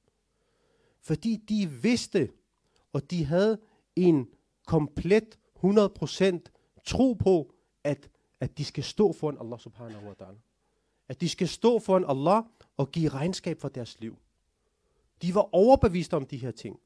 [1.00, 2.30] Fordi de vidste,
[2.94, 3.60] og de havde
[3.96, 4.30] en
[4.66, 6.40] komplet 100%
[6.86, 7.54] tro på,
[7.84, 10.38] at, at de skal stå foran Allah subhanahu wa ta'ala.
[11.08, 12.44] At de skal stå foran Allah
[12.78, 14.18] og give regnskab for deres liv.
[15.22, 16.80] De var overbevist om de her ting.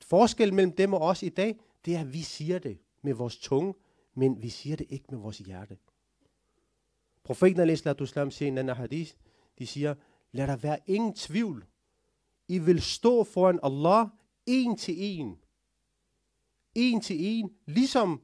[0.00, 3.38] Forskellen mellem dem og os i dag, det er, at vi siger det med vores
[3.38, 3.74] tunge,
[4.14, 5.78] men vi siger det ikke med vores hjerte.
[7.24, 9.12] Profeten al-Islam siger i en anden hadith,
[9.58, 9.94] de siger,
[10.32, 11.64] lad der være ingen tvivl.
[12.48, 14.06] I vil stå foran Allah
[14.46, 15.38] en til en.
[16.74, 18.22] En til en, ligesom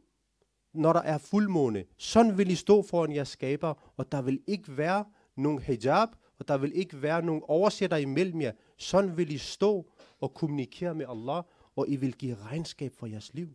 [0.72, 1.84] når der er fuldmåne.
[1.96, 5.04] Sådan vil I stå foran jeres skaber, og der vil ikke være
[5.36, 8.52] nogen hijab, og der vil ikke være nogen oversætter imellem jer.
[8.76, 9.90] Sådan vil I stå
[10.20, 11.42] og kommunikere med Allah,
[11.76, 13.54] og I vil give regnskab for jeres liv.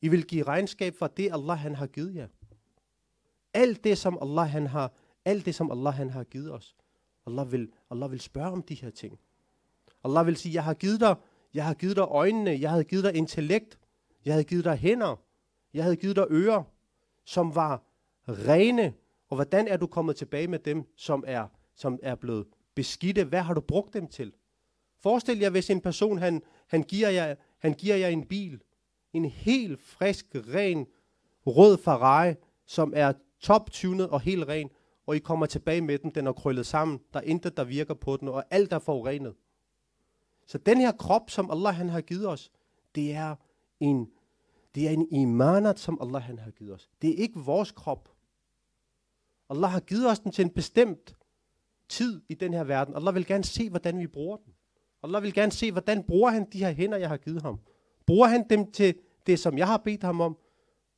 [0.00, 2.28] I vil give regnskab for det, Allah han har givet jer.
[3.54, 4.92] Alt det, som Allah han har,
[5.24, 6.76] alt det, som Allah han har givet os.
[7.26, 9.18] Allah vil, Allah vil spørge om de her ting.
[10.04, 11.16] Allah vil sige, jeg har givet dig,
[11.54, 13.78] jeg har givet dig øjnene, jeg har givet dig intellekt,
[14.24, 15.16] jeg har givet dig hænder,
[15.74, 16.62] jeg havde givet dig ører,
[17.24, 17.82] som var
[18.28, 18.94] rene.
[19.28, 23.24] Og hvordan er du kommet tilbage med dem, som er, som er blevet beskidte?
[23.24, 24.32] Hvad har du brugt dem til?
[25.02, 28.62] Forestil jer, hvis en person, han, han, giver jer, han giver jer en bil.
[29.12, 30.86] En helt frisk, ren,
[31.46, 32.34] rød Ferrari,
[32.66, 34.70] som er top-tunet og helt ren.
[35.06, 37.00] Og I kommer tilbage med den, den er krøllet sammen.
[37.12, 39.34] Der er intet, der virker på den, og alt er forurenet.
[40.46, 42.52] Så den her krop, som Allah han har givet os,
[42.94, 43.36] det er
[43.80, 44.10] en
[44.74, 46.90] det er en imanat, som Allah han har givet os.
[47.02, 48.08] Det er ikke vores krop.
[49.50, 51.16] Allah har givet os den til en bestemt
[51.88, 52.94] tid i den her verden.
[52.96, 54.54] Allah vil gerne se, hvordan vi bruger den.
[55.02, 57.60] Allah vil gerne se, hvordan bruger han de her hænder, jeg har givet ham.
[58.06, 58.94] Bruger han dem til
[59.26, 60.38] det, som jeg har bedt ham om?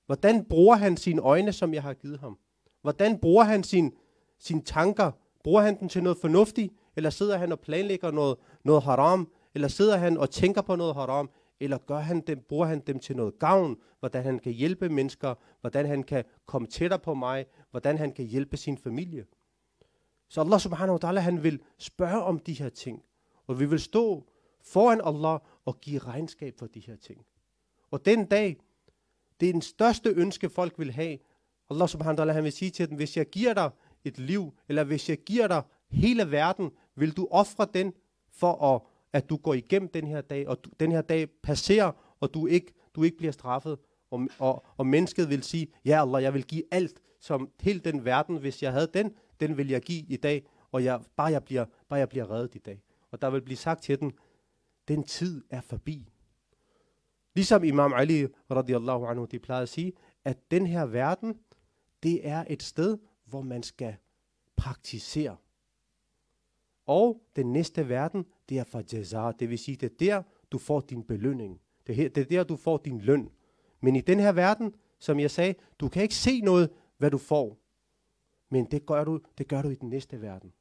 [0.06, 2.38] Hvordan bruger han sine øjne, som jeg har givet ham?
[2.82, 3.92] Hvordan bruger han sin,
[4.38, 5.10] sine tanker?
[5.44, 6.72] Bruger han den til noget fornuftigt?
[6.96, 9.32] Eller sidder han og planlægger noget, noget haram?
[9.54, 11.30] Eller sidder han og tænker på noget haram?
[11.60, 15.34] eller gør han dem, bruger han dem til noget gavn, hvordan han kan hjælpe mennesker,
[15.60, 19.26] hvordan han kan komme tættere på mig, hvordan han kan hjælpe sin familie.
[20.28, 23.02] Så Allah subhanahu wa ta'ala, han vil spørge om de her ting.
[23.46, 24.24] Og vi vil stå
[24.60, 27.26] foran Allah og give regnskab for de her ting.
[27.90, 28.56] Og den dag,
[29.40, 31.18] det er den største ønske, folk vil have.
[31.70, 33.70] Allah subhanahu wa ta'ala, han vil sige til dem, hvis jeg giver dig
[34.04, 37.92] et liv, eller hvis jeg giver dig hele verden, vil du ofre den
[38.30, 42.16] for at at du går igennem den her dag, og du, den her dag passerer,
[42.20, 43.78] og du ikke, du ikke bliver straffet.
[44.10, 48.04] Og, og, og mennesket vil sige, ja Allah, jeg vil give alt, som hele den
[48.04, 51.44] verden, hvis jeg havde den, den vil jeg give i dag, og jeg, bare, jeg
[51.44, 52.82] bliver, bare jeg bliver reddet i dag.
[53.10, 54.12] Og der vil blive sagt til den,
[54.88, 56.08] den tid er forbi.
[57.34, 59.92] Ligesom Imam Ali radiallahu anhu, de plejede at sige,
[60.24, 61.34] at den her verden,
[62.02, 63.96] det er et sted, hvor man skal
[64.56, 65.36] praktisere.
[66.86, 69.32] Og den næste verden, det er for jazar.
[69.32, 71.60] Det vil sige, det er der, du får din belønning.
[71.86, 73.30] Det er, her, det er der, du får din løn.
[73.80, 77.18] Men i den her verden, som jeg sagde, du kan ikke se noget, hvad du
[77.18, 77.58] får.
[78.50, 80.52] Men det gør du, det gør du i den næste verden.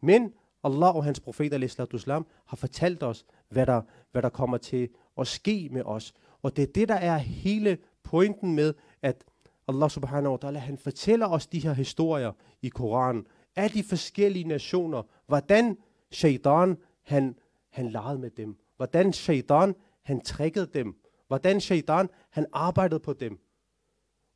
[0.00, 0.32] Men
[0.64, 3.82] Allah og hans profet al-Islam har fortalt os, hvad der,
[4.12, 6.14] hvad der kommer til at ske med os.
[6.42, 9.24] Og det er det, der er hele pointen med, at
[9.68, 14.48] Allah subhanahu wa ta'ala, han fortæller os de her historier i Koranen, af de forskellige
[14.48, 15.76] nationer, hvordan
[16.10, 17.36] shaitan han,
[17.70, 18.56] han legede med dem.
[18.76, 20.96] Hvordan shaitan, han trækkede dem.
[21.26, 23.38] Hvordan shaitan, han arbejdede på dem.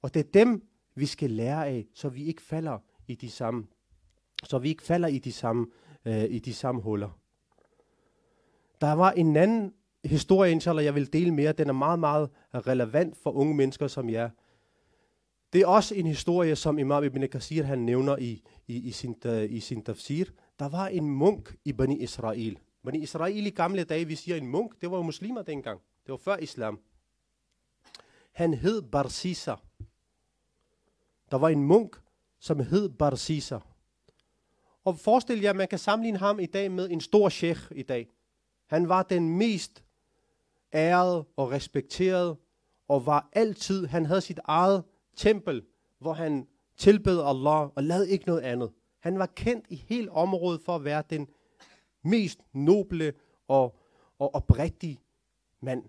[0.03, 3.67] Og det er dem, vi skal lære af, så vi ikke falder i de samme,
[4.45, 5.67] så vi ikke falder i de samme,
[6.05, 7.19] øh, i de samme huller.
[8.81, 11.53] Der var en anden historie, inshallah, jeg vil dele mere.
[11.53, 14.31] Den er meget, meget relevant for unge mennesker som jer.
[15.53, 19.15] Det er også en historie, som Imam Ibn Kassir han nævner i, i, i, sin,
[19.25, 20.25] uh, i sin tafsir.
[20.59, 22.59] Der var en munk i Bani Israel.
[22.85, 25.81] Bani Israel i gamle dage, vi siger en munk, det var jo muslimer dengang.
[26.07, 26.81] Det var før islam.
[28.33, 29.55] Han hed Barsisa.
[31.31, 31.97] Der var en munk,
[32.41, 33.59] som hed Barsisa.
[34.85, 37.83] Og forestil jer, at man kan sammenligne ham i dag med en stor sheikh i
[37.83, 38.09] dag.
[38.67, 39.85] Han var den mest
[40.75, 42.37] ærede og respekterede,
[42.89, 44.85] og var altid, han havde sit eget
[45.17, 45.63] tempel,
[45.99, 48.73] hvor han tilbød Allah og lavede ikke noget andet.
[48.99, 51.29] Han var kendt i hele området for at være den
[52.03, 53.13] mest noble
[53.49, 53.79] og,
[54.19, 55.01] og oprigtige
[55.61, 55.85] mand.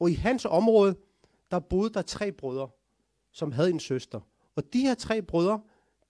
[0.00, 0.96] Og i hans område,
[1.50, 2.68] der boede der tre brødre,
[3.32, 4.20] som havde en søster.
[4.56, 5.60] Og de her tre brødre,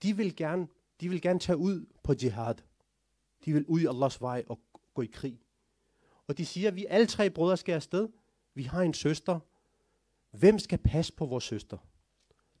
[0.03, 0.67] de vil gerne,
[1.01, 2.55] de vil gerne tage ud på jihad.
[3.45, 4.59] De vil ud i Allahs vej og
[4.93, 5.39] gå i krig.
[6.27, 8.09] Og de siger, at vi alle tre brødre skal afsted.
[8.53, 9.39] Vi har en søster.
[10.31, 11.77] Hvem skal passe på vores søster?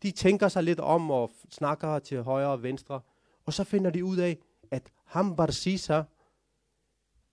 [0.03, 3.01] De tænker sig lidt om og snakker til højre og venstre,
[3.45, 4.37] og så finder de ud af,
[4.71, 6.03] at ham Barsisa,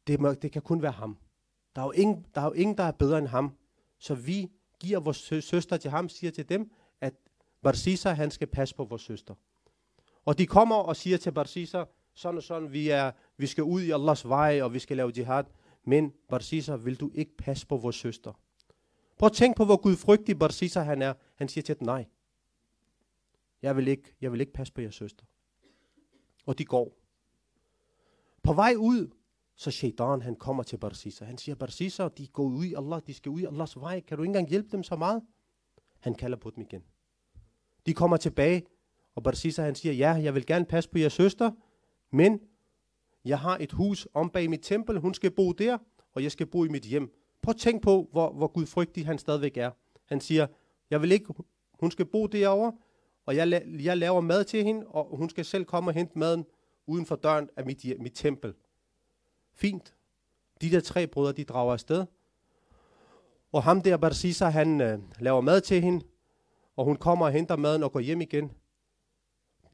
[0.07, 1.17] det, må, det kan kun være ham.
[1.77, 3.57] Der er, jo ingen, der er jo ingen, der er bedre end ham.
[3.99, 4.51] Så vi
[4.81, 7.15] giver vores søster til ham, siger til dem, at
[7.63, 9.35] Barsisa, han skal passe på vores søster.
[10.25, 13.83] Og de kommer og siger til Barsisa, sådan og sådan, vi, er, vi skal ud
[13.83, 15.45] i Allahs vej, og vi skal lave jihad.
[15.85, 18.33] Men Barsisa, vil du ikke passe på vores søster?
[19.19, 21.15] Prøv at tænk på, hvor gudfrygtig Barsisa han er.
[21.35, 22.05] Han siger til dem, nej.
[23.63, 25.25] Jeg vil ikke, jeg vil ikke passe på jeres søster.
[26.47, 26.97] Og de går.
[28.43, 29.11] På vej ud,
[29.61, 31.25] Så shaitan, han kommer til Barsisa.
[31.25, 34.01] Han siger, Barsisa, de går ud i Allah, de skal ud i Allahs vej.
[34.01, 35.23] Kan du ikke engang hjælpe dem så meget?
[36.01, 36.83] Han kalder på dem igen.
[37.87, 38.63] De kommer tilbage,
[39.15, 41.53] og Barsisa han siger, ja, jeg vil gerne passe på jeres søster,
[42.11, 42.41] men
[43.25, 45.79] jeg har et hus om bag mit tempel, hun skal bo der,
[46.13, 47.15] og jeg skal bo i mit hjem.
[47.43, 49.71] Prøv at tænk på, hvor, hvor gudfrygtig han stadigvæk er.
[50.05, 50.47] Han siger,
[50.91, 51.35] jeg vil ikke,
[51.81, 52.73] hun skal bo derovre,
[53.31, 56.47] og jeg, jeg laver mad til hende, og hun skal selv komme og hente maden
[56.87, 58.55] uden for døren af mit, mit tempel.
[59.55, 59.95] Fint.
[60.61, 62.07] De der tre brødre, de drager afsted.
[63.53, 66.05] Og ham der, Barsisa, han øh, laver mad til hende,
[66.77, 68.53] og hun kommer og henter maden og går hjem igen.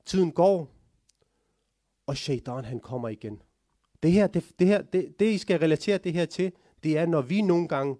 [0.06, 0.68] Tiden går,
[2.06, 3.42] og shaitan han kommer igen.
[4.02, 6.52] Det her, det, det her, det, det I skal relatere det her til,
[6.82, 7.96] det er, når vi nogle gange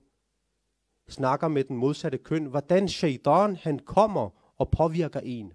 [1.09, 5.53] snakker med den modsatte køn, hvordan shaitan han kommer og påvirker en.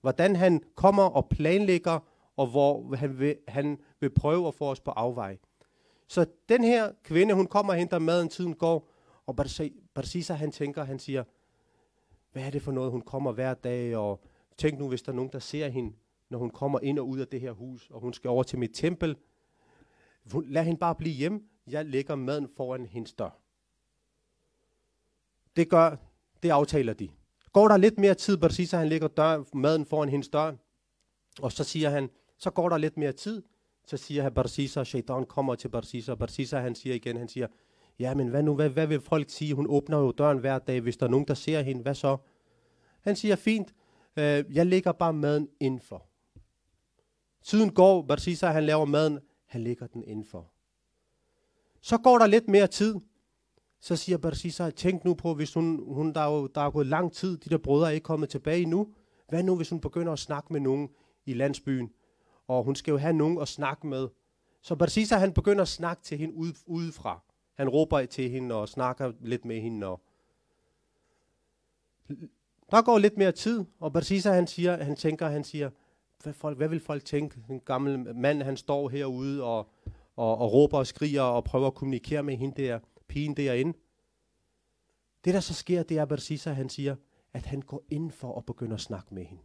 [0.00, 1.98] Hvordan han kommer og planlægger,
[2.36, 5.38] og hvor han vil, han vil prøve at få os på afvej.
[6.08, 8.90] Så den her kvinde, hun kommer og henter maden, tiden går,
[9.26, 9.36] og
[9.94, 11.24] Barsisa han tænker, han siger,
[12.32, 14.20] hvad er det for noget, hun kommer hver dag, og
[14.58, 15.96] tænk nu, hvis der er nogen, der ser hende,
[16.28, 18.58] når hun kommer ind og ud af det her hus, og hun skal over til
[18.58, 19.16] mit tempel.
[20.44, 21.40] Lad hende bare blive hjemme.
[21.66, 23.38] Jeg lægger maden foran hendes dør.
[25.56, 25.96] Det gør,
[26.42, 27.08] det aftaler de.
[27.52, 30.52] Går der lidt mere tid, Barsisa han lægger dør, maden foran hendes dør,
[31.40, 33.42] og så siger han, så går der lidt mere tid,
[33.86, 37.46] så siger han Barsisa, Shaitan kommer til Barsisa, Barsisa han siger igen, han siger,
[37.98, 39.54] ja, men hvad nu, hvad, hvad vil folk sige?
[39.54, 42.16] Hun åbner jo døren hver dag, hvis der er nogen, der ser hende, hvad så?
[43.00, 43.74] Han siger, fint,
[44.16, 46.06] øh, jeg lægger bare maden indenfor.
[47.44, 50.52] Tiden går, Barsisa han laver maden, han lægger den indenfor.
[51.80, 52.94] Så går der lidt mere tid,
[53.80, 56.86] så siger Barsisa, tænk nu på, hvis hun, hun der, er jo, der er gået
[56.86, 58.88] lang tid, de der brødre er ikke kommet tilbage endnu.
[59.28, 60.88] Hvad nu, hvis hun begynder at snakke med nogen
[61.26, 61.90] i landsbyen?
[62.48, 64.08] Og hun skal jo have nogen at snakke med.
[64.62, 67.22] Så Barsisa, han begynder at snakke til hende ude, udefra.
[67.54, 69.86] Han råber til hende og snakker lidt med hende.
[69.86, 70.00] Og
[72.70, 75.70] der går lidt mere tid, og Barsisa, han siger, han tænker, han siger,
[76.22, 77.36] hvad, folk, hvad vil folk tænke?
[77.50, 79.68] En gammel mand, han står herude og,
[80.16, 82.78] og, og råber og skriger og prøver at kommunikere med hende der,
[83.10, 83.78] pigen derinde.
[85.24, 86.96] Det, der så sker, det er, at Barsisa, han siger,
[87.32, 89.42] at han går ind for at begynde at snakke med hende.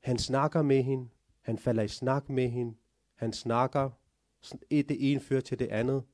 [0.00, 1.08] Han snakker med hende,
[1.40, 2.76] han falder i snak med hende,
[3.14, 3.90] han snakker,
[4.70, 6.04] det ene fører til det andet,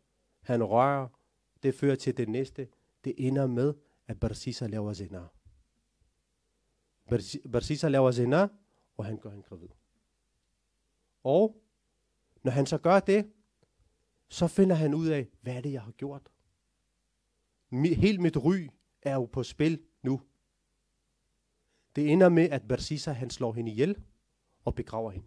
[0.40, 1.08] han rører,
[1.62, 2.68] det fører til det næste,
[3.04, 3.74] det ender med,
[4.06, 5.22] at Barsisa laver zina.
[7.52, 8.48] Barsisa laver zina,
[8.96, 9.68] og han gør hende gravid.
[11.24, 11.62] Og
[12.42, 13.32] når han så gør det,
[14.28, 16.22] så finder han ud af, hvad er det, jeg har gjort?
[17.72, 18.68] Helt mit ry
[19.02, 20.20] er jo på spil nu.
[21.96, 23.96] Det ender med, at Barsisa han slår hende ihjel
[24.64, 25.26] og begraver hende.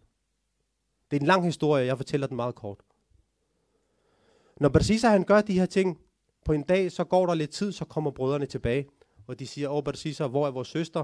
[1.11, 2.79] Det er en lang historie, jeg fortæller den meget kort.
[4.59, 5.99] Når Barsisa han gør de her ting,
[6.45, 8.87] på en dag, så går der lidt tid, så kommer brødrene tilbage,
[9.27, 11.03] og de siger, åh Barsisa, hvor er vores søster?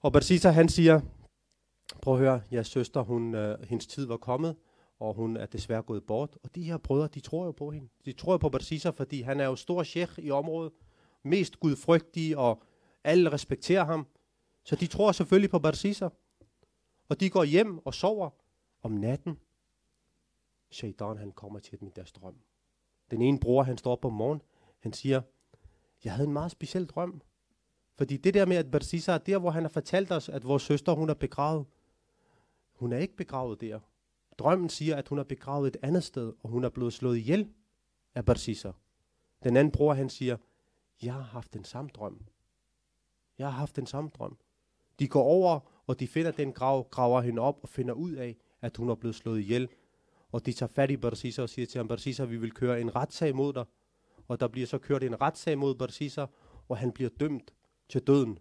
[0.00, 1.00] Og Barsisa han siger,
[2.02, 4.56] prøv at høre, jeres søster, hun, øh, hendes tid var kommet,
[5.00, 6.38] og hun er desværre gået bort.
[6.42, 7.88] Og de her brødre, de tror jo på hende.
[8.04, 10.72] De tror jo på Barsisa, fordi han er jo stor sheikh i området,
[11.22, 12.62] mest gudfrygtig, og
[13.04, 14.06] alle respekterer ham.
[14.64, 16.08] Så de tror selvfølgelig på Barsisa.
[17.08, 18.30] Og de går hjem og sover
[18.82, 19.38] om natten.
[20.70, 22.36] Shaitan, han kommer til dem i deres drøm.
[23.10, 24.42] Den ene bror, han står op om morgenen,
[24.78, 25.22] han siger,
[26.04, 27.22] jeg havde en meget speciel drøm.
[27.96, 30.62] Fordi det der med, at Barsisa er der, hvor han har fortalt os, at vores
[30.62, 31.66] søster, hun er begravet.
[32.72, 33.80] Hun er ikke begravet der.
[34.40, 37.48] Drømmen siger, at hun er begravet et andet sted, og hun er blevet slået ihjel
[38.14, 38.70] af Barsisa.
[39.42, 40.36] Den anden bror, han siger,
[41.02, 42.26] jeg har haft den samme drøm.
[43.38, 44.38] Jeg har haft den samme drøm.
[44.98, 48.36] De går over, og de finder den grav, graver hende op og finder ud af,
[48.60, 49.68] at hun er blevet slået ihjel.
[50.32, 52.96] Og de tager fat i Barsisa og siger til ham, Barsisa, vi vil køre en
[52.96, 53.64] retssag mod dig.
[54.28, 56.26] Og der bliver så kørt en retssag mod Barsisa,
[56.68, 57.54] og han bliver dømt
[57.88, 58.38] til døden.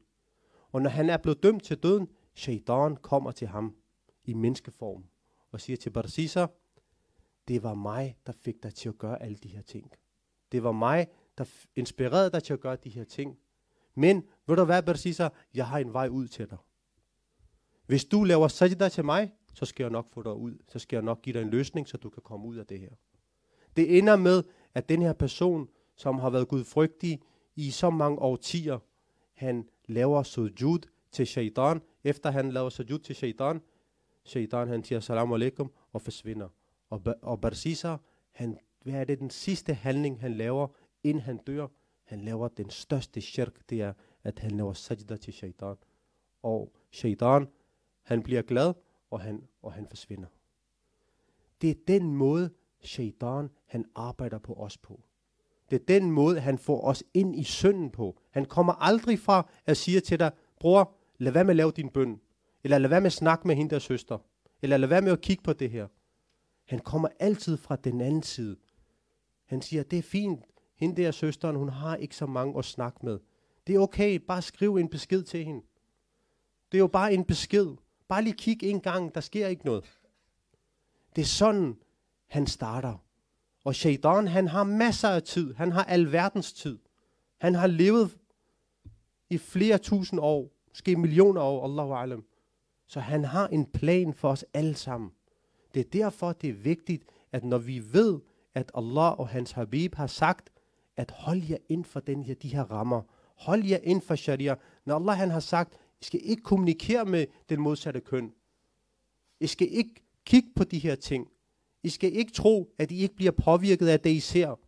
[0.72, 3.76] Og når han er blevet dømt til døden, Shaitan kommer til ham
[4.24, 5.04] i menneskeform
[5.52, 6.46] og siger til Barsisa,
[7.48, 9.92] det var mig, der fik dig til at gøre alle de her ting.
[10.52, 11.46] Det var mig, der
[11.76, 13.38] inspirerede dig til at gøre de her ting.
[13.96, 16.58] Men, ved du hvad, Barsisa, jeg har en vej ud til dig.
[17.86, 20.58] Hvis du laver sajda til mig, så skal jeg nok få dig ud.
[20.68, 22.80] Så skal jeg nok give dig en løsning, så du kan komme ud af det
[22.80, 22.90] her.
[23.76, 24.44] Det ender med,
[24.74, 27.22] at den her person, som har været gudfrygtig
[27.56, 28.80] i så mange årtier,
[29.34, 30.80] han laver sujud
[31.12, 31.82] til shaitan.
[32.04, 33.62] Efter han laver sujud til shaitan,
[34.30, 36.50] shaitan han siger salam alaikum og forsvinder.
[36.90, 37.96] Og, og Barsisa,
[38.32, 40.68] han, hvad er det den sidste handling, han laver,
[41.04, 41.68] inden han dør?
[42.04, 45.76] Han laver den største shirk, det er, at han laver sajda til shaitan.
[46.44, 47.48] Og shaitan,
[48.02, 48.74] han bliver glad,
[49.12, 50.28] og han, og han forsvinder.
[51.62, 52.50] Det er den måde,
[52.82, 55.02] shaitan, han arbejder på os på.
[55.70, 58.22] Det er den måde, han får os ind i synden på.
[58.30, 61.90] Han kommer aldrig fra at sige til dig, bror, lad være med at lave din
[61.90, 62.22] bøn.
[62.64, 64.18] Eller lad være med at snakke med hende der søster.
[64.62, 65.88] Eller lad være med at kigge på det her.
[66.66, 68.58] Han kommer altid fra den anden side.
[69.46, 70.44] Han siger, det er fint.
[70.76, 73.20] Hende der søsteren, hun har ikke så mange at snakke med.
[73.68, 75.62] Det er okay, bare skriv en besked til hende.
[76.72, 77.68] Det er jo bare en besked.
[78.08, 79.84] Bare lige kig en gang, der sker ikke noget.
[81.16, 81.78] Det er sådan,
[82.28, 83.04] han starter.
[83.64, 85.54] Og Shaitan, han har masser af tid.
[85.54, 86.80] Han har alverdens tid.
[87.38, 88.18] Han har levet
[89.30, 92.26] i flere tusind år, måske millioner år, Allahu alam.
[92.90, 95.12] Så han har en plan for os alle sammen.
[95.74, 98.20] Det er derfor, det er vigtigt, at når vi ved,
[98.54, 100.50] at Allah og hans Habib har sagt,
[100.98, 103.02] at hold jer ind for den her, de her rammer.
[103.36, 104.56] Hold jer ind for sharia.
[104.86, 108.34] Når Allah han har sagt, I skal ikke kommunikere med den modsatte køn.
[109.40, 111.28] I skal ikke kigge på de her ting.
[111.84, 114.60] I skal ikke tro, at I ikke bliver påvirket af det, I ser.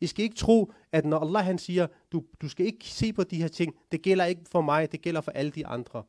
[0.00, 3.24] I skal ikke tro, at når Allah han siger, du, du skal ikke se på
[3.24, 6.02] de her ting, det gælder ikke for mig, det gælder for alle de andre.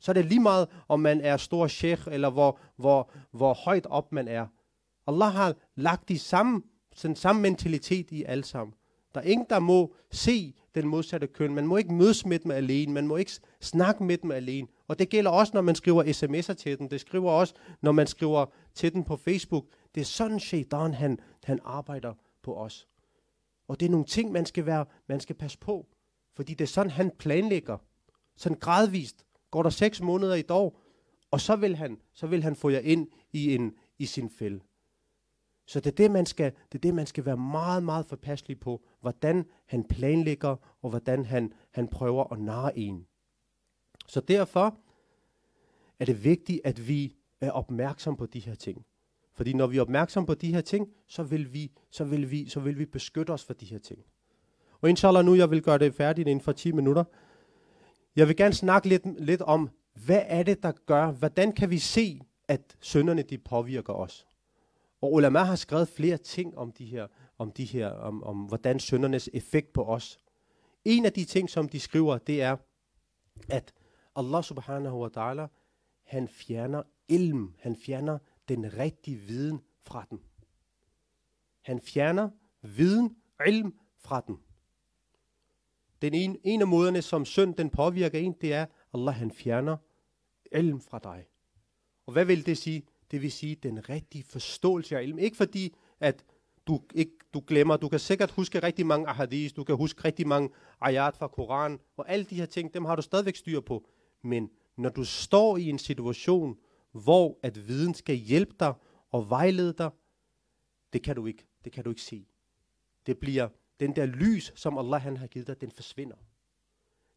[0.00, 3.86] Så er det lige meget, om man er stor sheikh, eller hvor, hvor, hvor højt
[3.86, 4.46] op man er.
[5.06, 6.62] Allah har lagt de samme,
[7.02, 8.74] den samme mentalitet i alle sammen.
[9.14, 11.54] Der er ingen, der må se den modsatte køn.
[11.54, 12.92] Man må ikke mødes med dem alene.
[12.92, 14.68] Man må ikke snakke med dem alene.
[14.88, 16.88] Og det gælder også, når man skriver sms'er til dem.
[16.88, 19.64] Det skriver også, når man skriver til dem på Facebook.
[19.94, 22.88] Det er sådan, shaitan han, han arbejder på os.
[23.68, 25.86] Og det er nogle ting, man skal, være, man skal passe på.
[26.36, 27.78] Fordi det er sådan, han planlægger.
[28.36, 30.70] Sådan gradvist går der seks måneder i dag,
[31.30, 34.60] og så vil han, så vil han få jer ind i, en, i sin fælde.
[35.66, 38.60] Så det er det, man skal, det er det, man skal være meget, meget forpasselig
[38.60, 43.06] på, hvordan han planlægger, og hvordan han, han prøver at narre en.
[44.06, 44.78] Så derfor
[45.98, 48.86] er det vigtigt, at vi er opmærksom på de her ting.
[49.32, 52.48] Fordi når vi er opmærksom på de her ting, så vil vi, så vil vi,
[52.48, 54.04] så vil vi beskytte os for de her ting.
[54.80, 57.04] Og inshallah nu, jeg vil gøre det færdigt inden for 10 minutter.
[58.16, 61.78] Jeg vil gerne snakke lidt, lidt om, hvad er det, der gør, hvordan kan vi
[61.78, 64.26] se, at sønderne de påvirker os?
[65.00, 67.06] Og ulama har skrevet flere ting om de her,
[67.38, 70.18] om de her, om, om hvordan søndernes effekt på os.
[70.84, 72.56] En af de ting, som de skriver, det er,
[73.48, 73.72] at
[74.16, 75.46] Allah subhanahu wa ta'ala,
[76.04, 80.20] han fjerner ilm, han fjerner den rigtige viden fra den.
[81.62, 82.30] Han fjerner
[82.62, 84.38] viden, ilm fra den.
[86.02, 89.76] Den en, en af måderne, som synd den påvirker en, det er, Allah han fjerner
[90.52, 91.26] ilm fra dig.
[92.06, 92.82] Og hvad vil det sige?
[93.10, 95.18] Det vil sige den rigtige forståelse af ilm.
[95.18, 96.24] Ikke fordi, at
[96.66, 100.26] du, ikke, du glemmer, du kan sikkert huske rigtig mange ahadis, du kan huske rigtig
[100.26, 103.86] mange ayat fra Koran, og alle de her ting, dem har du stadigvæk styr på.
[104.22, 106.58] Men når du står i en situation,
[106.92, 108.74] hvor at viden skal hjælpe dig
[109.10, 109.90] og vejlede dig,
[110.92, 112.26] det kan du ikke, det kan du ikke se.
[113.06, 113.48] Det bliver
[113.80, 116.16] den der lys, som Allah han har givet dig, den forsvinder.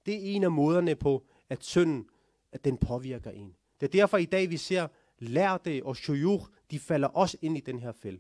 [0.05, 2.09] Det er en af måderne på, at synden,
[2.51, 3.55] at den påvirker en.
[3.80, 4.88] Det er derfor i dag, vi ser
[5.20, 8.20] lærte og shuyukh, de falder også ind i den her fælde.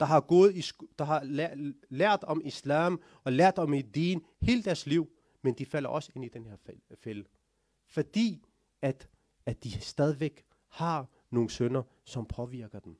[0.00, 0.62] Der har, gået i,
[0.98, 1.22] der har
[1.90, 5.10] lært om islam og lært om din hele deres liv,
[5.42, 6.56] men de falder også ind i den her
[7.04, 7.24] fælde.
[7.86, 8.44] Fordi
[8.82, 9.08] at,
[9.46, 12.98] at de stadigvæk har nogle sønder, som påvirker dem.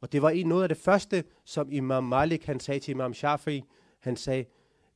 [0.00, 3.14] Og det var en noget af det første, som Imam Malik han sagde til Imam
[3.14, 3.62] Shafi.
[4.00, 4.44] Han sagde,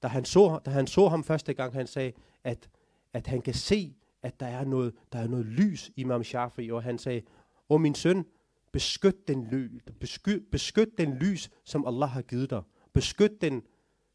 [0.03, 2.12] da han så, da han så ham første gang, han sagde,
[2.44, 2.70] at,
[3.12, 6.70] at han kan se, at der er noget, der er noget lys i Imam Shafi.
[6.70, 7.22] Og han sagde,
[7.68, 8.24] åh min søn,
[8.72, 12.62] beskyt den, ly, beskyt, beskyt den lys, som Allah har givet dig.
[12.92, 13.62] Beskyt den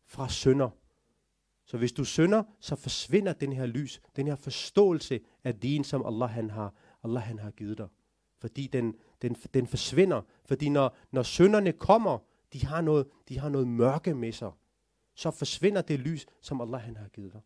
[0.05, 0.69] fra sønder.
[1.65, 6.05] Så hvis du synder, så forsvinder den her lys, den her forståelse af din, som
[6.05, 6.73] Allah han har,
[7.03, 7.87] Allah han har givet dig.
[8.37, 10.21] Fordi den, den, den forsvinder.
[10.45, 12.17] Fordi når, når sønderne kommer,
[12.53, 14.51] de har, noget, de har noget mørke med sig.
[15.15, 17.41] Så forsvinder det lys, som Allah han har givet dig.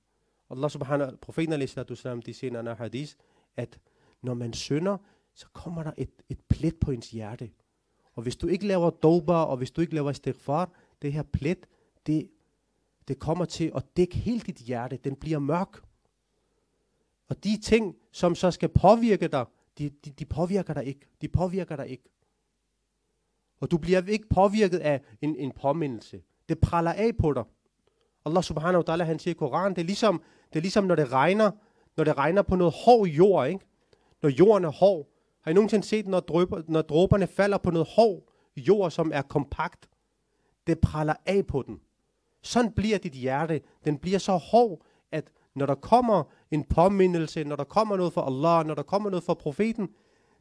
[0.50, 3.14] Allah subhanahu, profeten alaihi de siger i hadith,
[3.58, 3.80] at
[4.22, 4.98] når man synder,
[5.34, 7.52] så kommer der et, et plet på ens hjerte.
[8.14, 11.68] Og hvis du ikke laver doba, og hvis du ikke laver istighfar, det her plet,
[12.06, 12.30] det,
[13.08, 14.98] det kommer til at dække hele dit hjerte.
[14.98, 15.84] Den bliver mørk.
[17.30, 19.46] Og de ting, som så skal påvirke dig,
[19.78, 21.08] de, de, de påvirker dig ikke.
[21.22, 22.10] De påvirker dig ikke.
[23.60, 26.22] Og du bliver ikke påvirket af en, en påmindelse.
[26.50, 27.44] Det praller af på dig.
[28.26, 30.96] Allah subhanahu wa ta'ala, han siger i Koranen, det er, ligesom, det er ligesom, når
[30.96, 31.52] det regner,
[31.98, 33.66] når det regner på noget hård jord, ikke?
[34.22, 35.08] Når jorden er hård.
[35.42, 39.22] Har I nogensinde set, når, drøber, når dråberne falder på noget hård jord, som er
[39.22, 39.90] kompakt?
[40.68, 41.80] Det praller af på den.
[42.42, 43.62] Sådan bliver dit hjerte.
[43.86, 48.26] Den bliver så hård, at når der kommer en påmindelse, når der kommer noget fra
[48.26, 49.90] Allah, når der kommer noget fra profeten,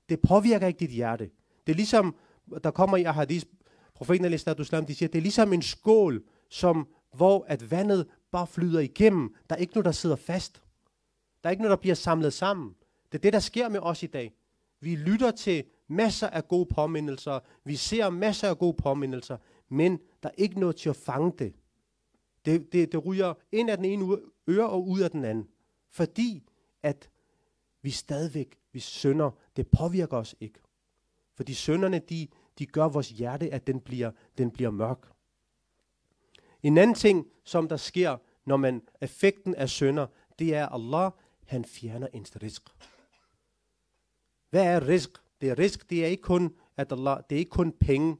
[0.09, 1.31] det påvirker ikke dit hjerte.
[1.67, 2.17] Det er ligesom,
[2.65, 3.47] der kommer i ahadis,
[3.95, 8.47] profeten al islam, de siger, det er ligesom en skål, som, hvor at vandet bare
[8.47, 9.35] flyder igennem.
[9.51, 10.63] Der er ikke noget, der sidder fast.
[11.43, 12.75] Der er ikke noget, der bliver samlet sammen.
[13.13, 14.35] Det er det, der sker med os i dag.
[14.81, 17.41] Vi lytter til masser af gode påmindelser.
[17.65, 19.37] Vi ser masser af gode påmindelser.
[19.69, 21.55] Men der er ikke noget til at fange det.
[22.45, 25.49] Det, det, det ryger ind af den ene øre og ud af den anden.
[25.91, 26.45] Fordi
[26.82, 27.11] at
[27.82, 30.61] vi stadigvæk, vi synder, det påvirker os ikke.
[31.34, 32.28] Fordi synderne, de,
[32.59, 35.12] de gør vores hjerte, at den bliver, den bliver mørk.
[36.62, 40.07] En anden ting, som der sker, når man effekten af synder,
[40.38, 41.11] det er, at Allah,
[41.47, 42.62] han fjerner ens risk.
[44.51, 45.11] Hvad er risk?
[45.41, 48.16] Det er risk, det er ikke kun, at Allah, det er ikke kun penge.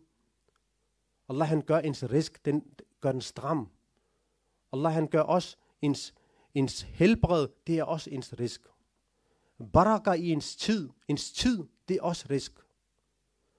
[1.29, 2.65] Allah, han gør ens risk, den
[3.01, 3.69] gør den stram.
[4.73, 6.15] Allah, han gør også ens,
[6.55, 8.61] ens helbred, det er også ens risk.
[9.73, 12.53] Baraka i ens tid, ens tid, det er også risk.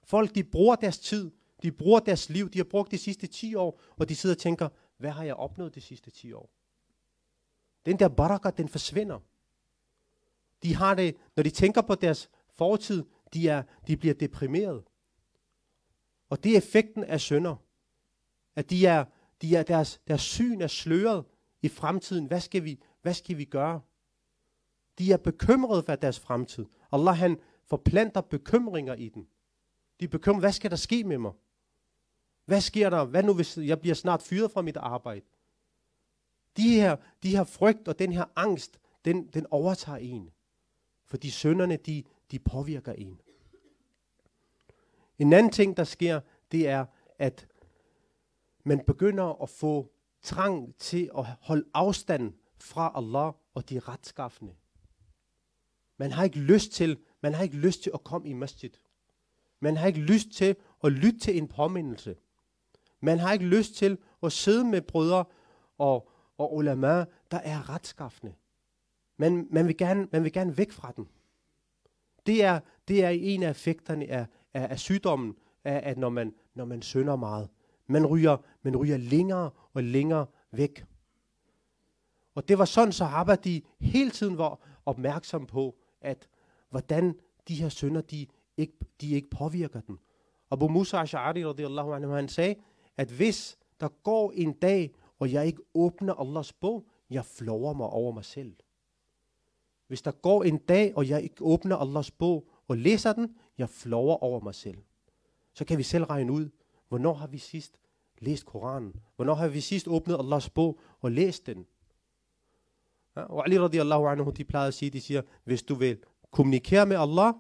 [0.04, 1.32] Folk, de bruger deres tid,
[1.64, 4.40] de bruger deres liv, de har brugt de sidste 10 år, og de sidder og
[4.40, 6.50] tænker, hvad har jeg opnået de sidste 10 år?
[7.86, 9.20] Den der baraka, den forsvinder.
[10.64, 14.84] De har det, når de tænker på deres fortid, de, er, de bliver deprimeret.
[16.30, 17.56] Og det er effekten af sønder.
[18.56, 19.06] At de er,
[19.42, 21.26] de er deres, deres syn er sløret
[21.62, 22.26] i fremtiden.
[22.26, 23.82] Hvad skal, vi, hvad skal vi gøre?
[24.98, 26.66] De er bekymrede for deres fremtid.
[26.92, 29.28] Allah han forplanter bekymringer i dem.
[30.00, 31.32] De er bekymrede, hvad skal der ske med mig?
[32.46, 33.06] Hvad sker der?
[33.06, 35.26] Hvad nu, hvis jeg bliver snart fyret fra mit arbejde?
[36.58, 40.30] De her, de her frygt og den her angst, den, den overtager en.
[41.06, 43.22] Fordi sønderne, de, de påvirker en.
[45.20, 46.20] En anden ting, der sker,
[46.52, 46.86] det er,
[47.20, 47.48] at
[48.64, 49.92] man begynder at få
[50.22, 54.54] trang til at holde afstand fra Allah og de retskaffende.
[55.98, 58.70] Man har ikke lyst til, man har ikke lyst til at komme i masjid.
[59.60, 62.16] Man har ikke lyst til at lytte til en påmindelse.
[63.00, 65.26] Man har ikke lyst til at sidde med brødre
[65.78, 68.34] og, og ulama, der er retskaffende.
[69.18, 71.10] Man, man, vil gerne, man vil gerne væk fra den.
[72.26, 76.34] Det er, det er en af effekterne af, af, af sygdommen, af, at når man,
[76.54, 77.50] når man synder meget.
[77.88, 80.86] Man ryger, man ryger længere og længere væk.
[82.36, 86.30] Og det var sådan, så Abba de hele tiden var opmærksom på, at
[86.70, 87.16] hvordan
[87.48, 88.28] de her synder, de
[88.58, 90.00] ikke, de ikke påvirker den.
[90.52, 92.56] Abu Musa Ash'ari radiyallahu anhu, han sagde,
[92.98, 97.88] at hvis der går en dag, og jeg ikke åbner Allahs bog, jeg flover mig
[97.88, 98.56] over mig selv.
[99.88, 103.70] Hvis der går en dag, og jeg ikke åbner Allahs bog og læser den, jeg
[103.70, 104.78] flover over mig selv.
[105.54, 106.50] Så kan vi selv regne ud,
[106.92, 107.80] hvornår har vi sidst
[108.20, 108.96] læst Koranen?
[109.16, 111.66] Hvornår har vi sidst åbnet Allahs bog og læst den?
[113.16, 115.98] Ja, og Ali radiallahu anhu, de plejede at sige, de siger, hvis du vil
[116.32, 117.34] kommunikere med Allah,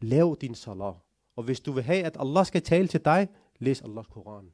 [0.00, 0.94] lav din salat.
[1.36, 3.28] Og hvis du vil have, at Allah skal tale til dig,
[3.58, 4.52] læs Allahs Koran.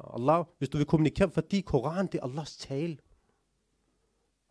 [0.00, 2.98] Allah, hvis du vil kommunikere, fordi Koran det er Allahs tale.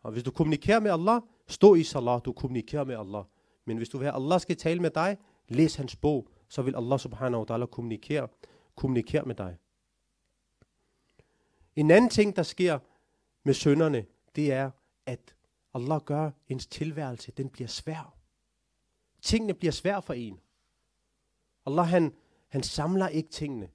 [0.02, 3.24] Og hvis du kommunikerer med Allah, stå i salat, du kommunikerer med Allah.
[3.64, 5.18] Men hvis du vil have, at Allah skal tale med dig,
[5.48, 8.28] læs hans bog, så vil Allah subhanahu wa ta'ala kommunikere,
[8.74, 9.56] kommunikere med dig.
[11.76, 12.78] En anden ting, der sker
[13.42, 14.70] med sønderne, det er,
[15.06, 15.34] at
[15.74, 18.14] Allah gør ens tilværelse, den bliver svær.
[19.22, 20.40] Tingene bliver svær for en.
[21.66, 22.14] Allah, han,
[22.48, 23.68] han samler ikke tingene.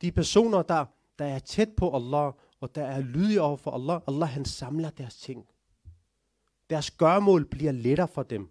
[0.00, 0.86] De personer, der,
[1.18, 4.90] der er tæt på Allah, og der er lydige over for Allah, Allah han samler
[4.90, 5.48] deres ting.
[6.70, 8.50] Deres gørmål bliver lettere for dem.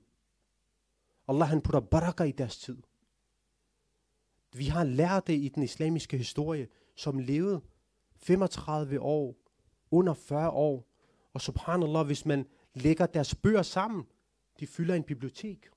[1.28, 2.78] Allah han putter baraka i deres tid.
[4.54, 7.62] Vi har lært det i den islamiske historie, som levede
[8.16, 9.36] 35 år,
[9.92, 10.88] under 40 år.
[11.34, 14.04] Og subhanallah, hvis man lægger deres bøger sammen,
[14.60, 15.70] de fylder en bibliotek.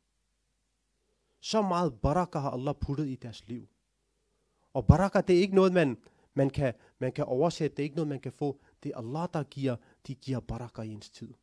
[1.40, 3.68] Så meget baraka har Allah puttet i deres liv.
[4.72, 5.96] Og baraka, det er ikke noget, man,
[6.34, 7.76] man, kan, man kan oversætte.
[7.76, 8.60] Det er ikke noget, man kan få.
[8.82, 11.34] Det er Allah, der giver, de giver baraka i ens tid.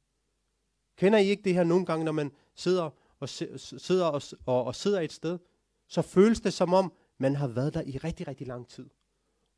[0.97, 4.75] Kender I ikke det her nogle gange, når man sidder og, sidder og, og, og
[4.75, 5.39] sidder et sted,
[5.87, 8.89] så føles det som om, man har været der i rigtig, rigtig lang tid.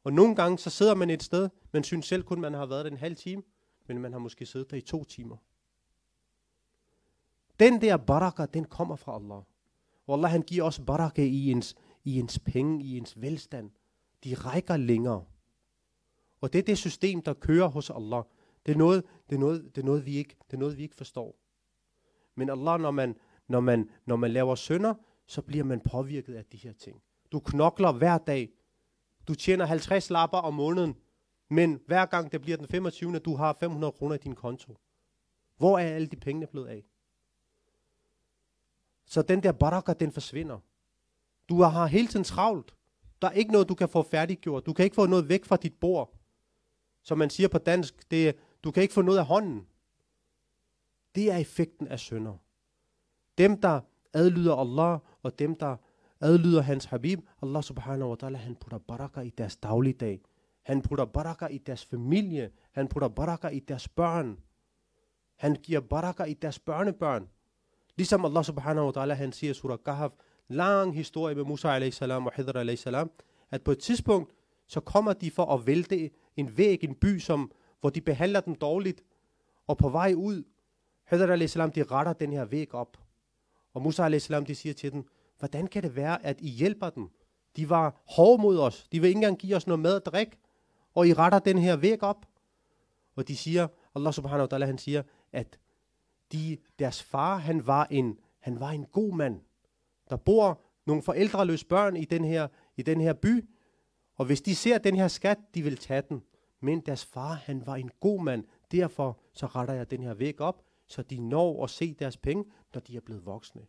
[0.03, 2.85] Og nogle gange, så sidder man et sted, man synes selv kun, man har været
[2.85, 3.43] der en halv time,
[3.87, 5.37] men man har måske siddet der i to timer.
[7.59, 9.41] Den der baraka, den kommer fra Allah.
[10.07, 13.71] Og Allah han giver også baraka i ens, i ens penge, i ens velstand.
[14.23, 15.25] De rækker længere.
[16.41, 18.23] Og det er det system, der kører hos Allah.
[18.65, 20.83] Det er noget, det er noget, det er noget, vi, ikke, det er noget vi
[20.83, 21.35] ikke forstår.
[22.35, 23.15] Men Allah, når man,
[23.47, 24.93] når, man, når man laver synder,
[25.27, 27.01] så bliver man påvirket af de her ting.
[27.33, 28.49] Du knokler hver dag.
[29.27, 30.95] Du tjener 50 lapper om måneden.
[31.49, 33.19] Men hver gang det bliver den 25.
[33.19, 34.77] du har 500 kroner i din konto.
[35.57, 36.83] Hvor er alle de penge blevet af?
[39.05, 40.59] Så den der baraka, den forsvinder.
[41.49, 42.75] Du har hele tiden travlt.
[43.21, 44.65] Der er ikke noget, du kan få færdiggjort.
[44.65, 46.13] Du kan ikke få noget væk fra dit bord.
[47.01, 49.67] Som man siger på dansk, det er, du kan ikke få noget af hånden.
[51.15, 52.37] Det er effekten af sønder.
[53.37, 53.81] Dem, der
[54.13, 55.77] adlyder Allah, og dem, der
[56.23, 60.21] adlyder hans habib, Allah subhanahu wa ta'ala, han putter baraka i deres dagligdag.
[60.63, 62.51] Han putter baraka i deres familie.
[62.71, 64.37] Han putter baraka i deres børn.
[65.35, 67.29] Han giver baraka i deres børnebørn.
[67.97, 70.11] Ligesom Allah subhanahu wa ta'ala, han siger i surah Kahf,
[70.47, 72.01] lang historie med Musa a.s.
[72.01, 72.87] og Hidr a.s.,
[73.51, 74.33] at på et tidspunkt,
[74.67, 77.51] så kommer de for at vælte en væg, en by, som,
[77.81, 79.03] hvor de behandler dem dårligt,
[79.67, 80.43] og på vej ud,
[81.09, 81.53] Hidr a.s.
[81.53, 82.97] de retter den her væg op.
[83.73, 84.27] Og Musa a.s.
[84.47, 85.07] de siger til dem,
[85.43, 87.09] hvordan kan det være, at I hjælper dem?
[87.55, 88.87] De var hårde mod os.
[88.91, 90.39] De vil ikke engang give os noget mad og drik.
[90.93, 92.25] Og I retter den her væg op.
[93.15, 95.59] Og de siger, Allah subhanahu wa ta'ala, han siger, at
[96.31, 99.41] de, deres far, han var, en, han var en god mand.
[100.09, 103.49] Der bor nogle forældreløse børn i den, her, i den her by,
[104.15, 106.23] og hvis de ser den her skat, de vil tage den.
[106.59, 108.43] Men deres far, han var en god mand.
[108.71, 112.45] Derfor så retter jeg den her væg op, så de når at se deres penge,
[112.73, 113.61] når de er blevet voksne.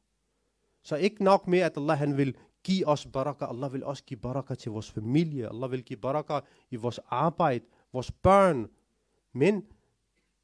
[0.84, 3.44] Så ikke nok med, at Allah han vil give os baraka.
[3.44, 5.48] Allah vil også give baraka til vores familie.
[5.48, 8.66] Allah vil give baraka i vores arbejde, vores børn.
[9.32, 9.64] Men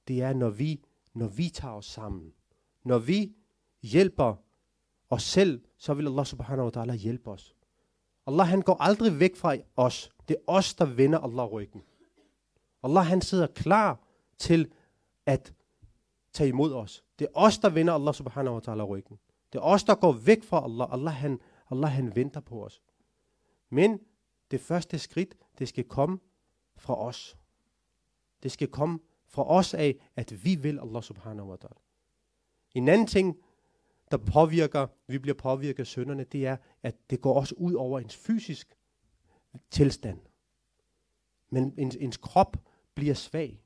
[0.08, 0.80] det er, når vi,
[1.14, 2.32] når vi tager os sammen.
[2.84, 3.32] Når vi
[3.82, 4.34] hjælper
[5.10, 7.54] os selv, så vil Allah subhanahu wa ta'ala hjælpe os.
[8.26, 10.10] Allah han går aldrig væk fra os.
[10.28, 11.82] Det er os, der vender Allah ryggen.
[12.82, 14.00] Allah han sidder klar
[14.38, 14.72] til
[15.26, 15.54] at
[16.32, 17.04] tage imod os.
[17.18, 19.18] Det er os, der vender Allah subhanahu wa ta'ala ryggen.
[19.52, 20.92] Det er os, der går væk fra Allah.
[20.92, 21.40] Allah han,
[21.70, 22.82] Allah han venter på os.
[23.70, 24.00] Men
[24.50, 26.18] det første skridt, det skal komme
[26.76, 27.36] fra os.
[28.42, 31.80] Det skal komme fra os af, at vi vil Allah subhanahu wa ta'ala.
[32.74, 33.36] En anden ting,
[34.10, 37.98] der påvirker, vi bliver påvirket af sønderne, det er, at det går også ud over
[37.98, 38.76] ens fysisk
[39.70, 40.20] tilstand.
[41.50, 42.56] Men ens, ens krop
[42.94, 43.62] bliver svag.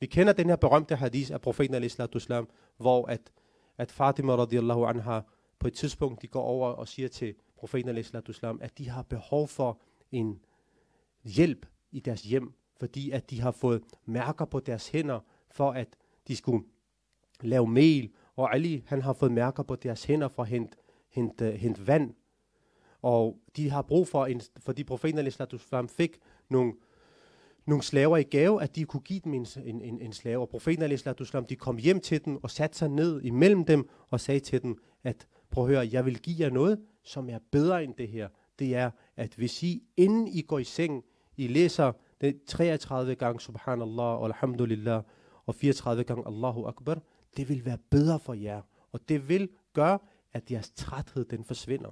[0.00, 2.46] Vi kender den her berømte hadith af profeten al
[2.76, 3.32] hvor at,
[3.80, 5.20] at Fatima radiallahu anha
[5.58, 8.06] på et tidspunkt, de går over og siger til profeten al
[8.60, 9.80] at de har behov for
[10.12, 10.40] en
[11.24, 15.20] hjælp i deres hjem, fordi at de har fået mærker på deres hænder,
[15.50, 15.96] for at
[16.28, 16.64] de skulle
[17.40, 20.76] lave mel, og Ali han har fået mærker på deres hænder for at hente,
[21.08, 22.14] hente, hente vand.
[23.02, 26.18] Og de har brug for, en, fordi profeten al fik
[26.48, 26.72] nogle,
[27.66, 30.40] nogle slaver i gave, at de kunne give dem en, en, en, en slave.
[30.40, 31.00] Og profeten al
[31.48, 34.78] de kom hjem til dem og satte sig ned imellem dem og sagde til dem,
[35.04, 38.28] at prøv at høre, jeg vil give jer noget, som er bedre end det her.
[38.58, 41.04] Det er, at hvis I, inden I går i seng,
[41.36, 45.02] I læser det 33 gange subhanallah og alhamdulillah,
[45.46, 47.02] og 34 gange Allahu Akbar,
[47.36, 48.62] det vil være bedre for jer.
[48.92, 49.98] Og det vil gøre,
[50.32, 51.90] at jeres træthed den forsvinder.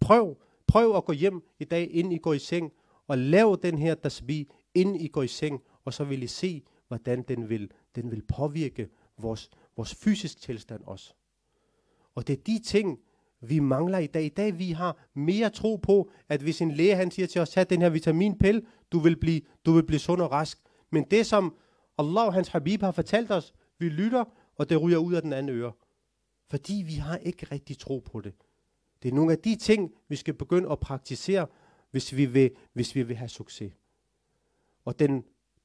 [0.00, 2.72] Prøv, prøv at gå hjem i dag, inden I går i seng,
[3.08, 4.46] og lav den her tasbih,
[4.76, 8.22] inden I går i seng, og så vil I se, hvordan den vil, den vil
[8.22, 11.14] påvirke vores, vores fysisk tilstand også.
[12.14, 12.98] Og det er de ting,
[13.40, 14.24] vi mangler i dag.
[14.24, 17.50] I dag vi har mere tro på, at hvis en læge han siger til os,
[17.50, 18.62] tag den her vitaminpille,
[18.92, 20.58] du vil blive, du vil blive sund og rask.
[20.90, 21.56] Men det som
[21.98, 24.24] Allah og hans Habib har fortalt os, vi lytter,
[24.56, 25.72] og det ryger ud af den anden øre.
[26.50, 28.34] Fordi vi har ikke rigtig tro på det.
[29.02, 31.46] Det er nogle af de ting, vi skal begynde at praktisere,
[31.90, 33.72] hvis vi vil, hvis vi vil have succes.
[34.86, 35.24] Og den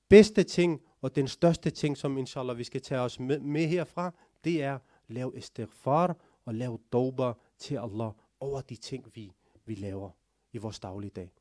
[0.09, 4.13] bedste ting, og den største ting, som inshallah vi skal tage os med, med herfra,
[4.43, 9.31] det er lave istighfar og lave dober til Allah over de ting, vi,
[9.65, 10.09] vi laver
[10.53, 11.31] i vores dagligdag.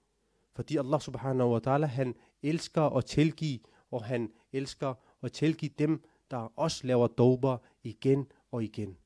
[0.54, 3.58] Fordi Allah subhanahu wa ta'ala, han elsker at tilgive,
[3.90, 8.96] og han elsker at tilgive dem, der også laver dober igen og igen.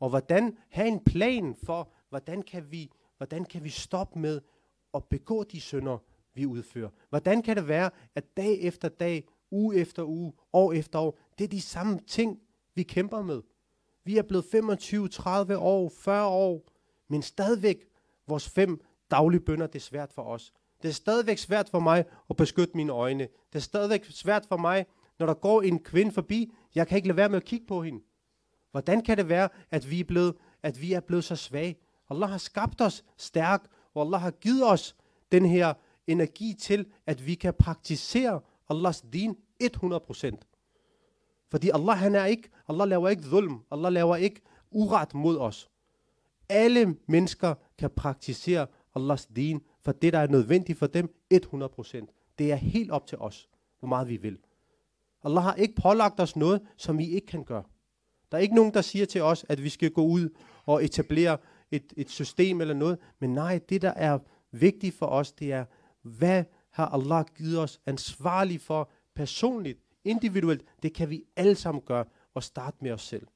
[0.00, 4.40] Og hvordan have en plan for, hvordan kan vi, hvordan kan vi stoppe med
[4.94, 5.98] at begå de synder,
[6.34, 6.88] vi udfører?
[7.08, 11.44] Hvordan kan det være, at dag efter dag, uge efter uge, år efter år, det
[11.44, 12.38] er de samme ting,
[12.74, 13.42] vi kæmper med?
[14.04, 16.68] Vi er blevet 25, 30 år, 40 år,
[17.08, 17.84] men stadigvæk
[18.28, 18.80] vores fem
[19.10, 20.52] daglige bønder, det er svært for os.
[20.82, 23.28] Det er stadigvæk svært for mig at beskytte mine øjne.
[23.52, 24.86] Det er stadigvæk svært for mig,
[25.18, 27.82] når der går en kvinde forbi, jeg kan ikke lade være med at kigge på
[27.82, 28.00] hende.
[28.70, 31.76] Hvordan kan det være, at vi er blevet, at vi er blevet så svage?
[32.10, 34.96] Allah har skabt os stærk, og Allah har givet os
[35.32, 35.74] den her
[36.06, 38.40] energi til, at vi kan praktisere
[38.70, 41.50] Allahs din 100%.
[41.50, 44.40] Fordi Allah, han er ikke, Allah laver ikke zulm, Allah laver ikke
[44.70, 45.70] uret mod os.
[46.48, 52.34] Alle mennesker kan praktisere Allahs din, for det, der er nødvendigt for dem, 100%.
[52.38, 53.48] Det er helt op til os,
[53.78, 54.38] hvor meget vi vil.
[55.24, 57.62] Allah har ikke pålagt os noget, som vi ikke kan gøre.
[58.32, 60.28] Der er ikke nogen, der siger til os, at vi skal gå ud
[60.66, 61.38] og etablere
[61.70, 62.98] et, et system eller noget.
[63.18, 64.18] Men nej, det der er
[64.50, 65.64] vigtigt for os, det er,
[66.04, 70.64] hvad har Allah givet os ansvarlig for personligt, individuelt.
[70.82, 73.26] Det kan vi alle sammen gøre og starte med os selv.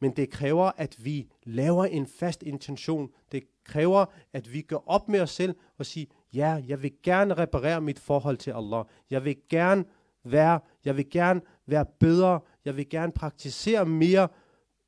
[0.00, 3.10] Men det kræver, at vi laver en fast intention.
[3.32, 7.34] Det kræver, at vi går op med os selv og siger, ja, jeg vil gerne
[7.34, 8.84] reparere mit forhold til Allah.
[9.10, 9.84] Jeg vil gerne
[10.24, 12.40] være, jeg vil gerne være bedre.
[12.64, 14.28] Jeg vil gerne praktisere mere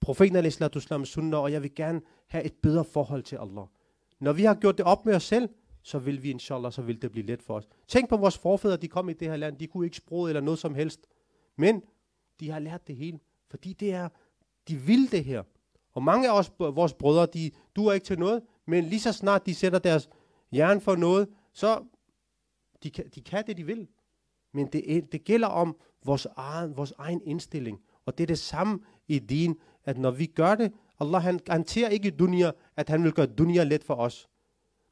[0.00, 3.64] profeten al-Islam sunnah, og jeg vil gerne have et bedre forhold til Allah.
[4.20, 5.48] Når vi har gjort det op med os selv,
[5.85, 7.68] så vil vi inshallah, så vil det blive let for os.
[7.89, 10.41] Tænk på vores forfædre, de kom i det her land, de kunne ikke sproget eller
[10.41, 11.07] noget som helst.
[11.57, 11.82] Men
[12.41, 13.18] de har lært det hele,
[13.51, 14.09] fordi det er,
[14.68, 15.43] de vil det her.
[15.93, 19.47] Og mange af os, vores brødre, de duer ikke til noget, men lige så snart
[19.47, 20.09] de sætter deres
[20.53, 21.85] hjerne for noget, så
[22.82, 23.89] de kan, de kan det, de vil.
[24.53, 27.80] Men det, det gælder om vores egen, vores egen indstilling.
[28.07, 31.89] Og det er det samme i din, at når vi gør det, Allah han garanterer
[31.89, 34.28] ikke i dunia, at han vil gøre dunia let for os.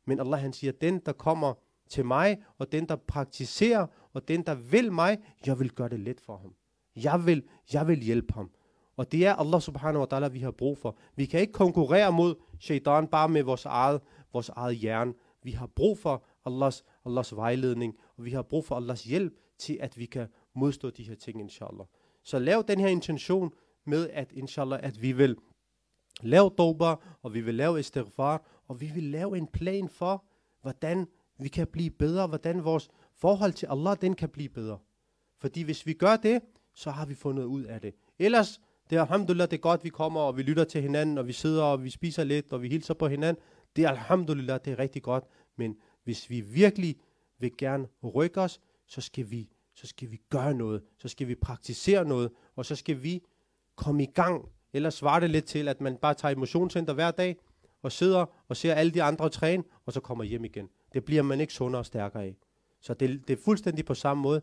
[0.05, 1.55] Men Allah han siger, den der kommer
[1.89, 6.01] til mig, og den der praktiserer, og den der vil mig, jeg vil gøre det
[6.01, 6.55] let for ham.
[6.97, 7.43] Jeg vil,
[7.73, 8.51] jeg vil hjælpe ham.
[8.97, 10.97] Og det er Allah subhanahu wa ta'ala, vi har brug for.
[11.17, 14.01] Vi kan ikke konkurrere mod shaitan bare med vores eget,
[14.33, 15.15] vores eget hjerne.
[15.43, 19.79] Vi har brug for Allahs, Allahs vejledning, og vi har brug for Allahs hjælp til,
[19.81, 21.87] at vi kan modstå de her ting, inshallah.
[22.25, 23.53] Så lav den her intention
[23.85, 25.37] med, at inshallah, at vi vil
[26.23, 30.25] lave dober, og vi vil lave istighfar, og vi vil lave en plan for,
[30.63, 31.07] hvordan
[31.39, 34.79] vi kan blive bedre, hvordan vores forhold til Allah, den kan blive bedre.
[35.39, 36.43] Fordi hvis vi gør det,
[36.75, 37.95] så har vi fundet ud af det.
[38.19, 38.61] Ellers,
[38.91, 41.33] det er alhamdulillah, det er godt, vi kommer, og vi lytter til hinanden, og vi
[41.33, 43.43] sidder, og vi spiser lidt, og vi hilser på hinanden.
[43.77, 45.25] Det er alhamdulillah, det er rigtig godt.
[45.57, 46.97] Men hvis vi virkelig
[47.39, 50.83] vil gerne rykke os, så skal vi, så skal vi gøre noget.
[50.99, 53.23] Så skal vi praktisere noget, og så skal vi
[53.77, 54.49] komme i gang.
[54.73, 57.37] Ellers svarer det lidt til, at man bare tager emotionscenter hver dag,
[57.83, 60.69] og sidder og ser alle de andre træne, og så kommer hjem igen.
[60.93, 62.37] Det bliver man ikke sundere og stærkere af.
[62.81, 64.43] Så det, det er fuldstændig på samme måde.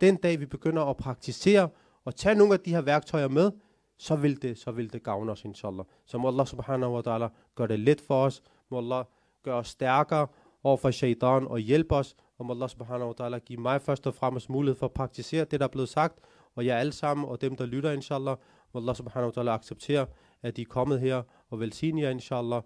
[0.00, 1.68] Den dag vi begynder at praktisere
[2.04, 3.52] og tage nogle af de her værktøjer med,
[3.98, 5.84] så vil det, så vil det gavne os, inshallah.
[6.06, 8.42] Så må Allah subhanahu wa ta'ala gøre det let for os.
[8.70, 9.04] Må Allah
[9.42, 10.26] gøre os stærkere
[10.62, 12.16] over for shaitan og hjælpe os.
[12.38, 15.44] Og må Allah subhanahu wa ta'ala give mig først og fremmest mulighed for at praktisere
[15.44, 16.18] det, der er blevet sagt.
[16.54, 18.36] Og jer alle sammen og dem, der lytter, inshallah.
[18.72, 20.06] Må Allah subhanahu wa ta'ala acceptere,
[20.46, 22.62] at I er kommet her og velsigne jer, inshallah.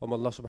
[0.00, 0.32] Og må Allah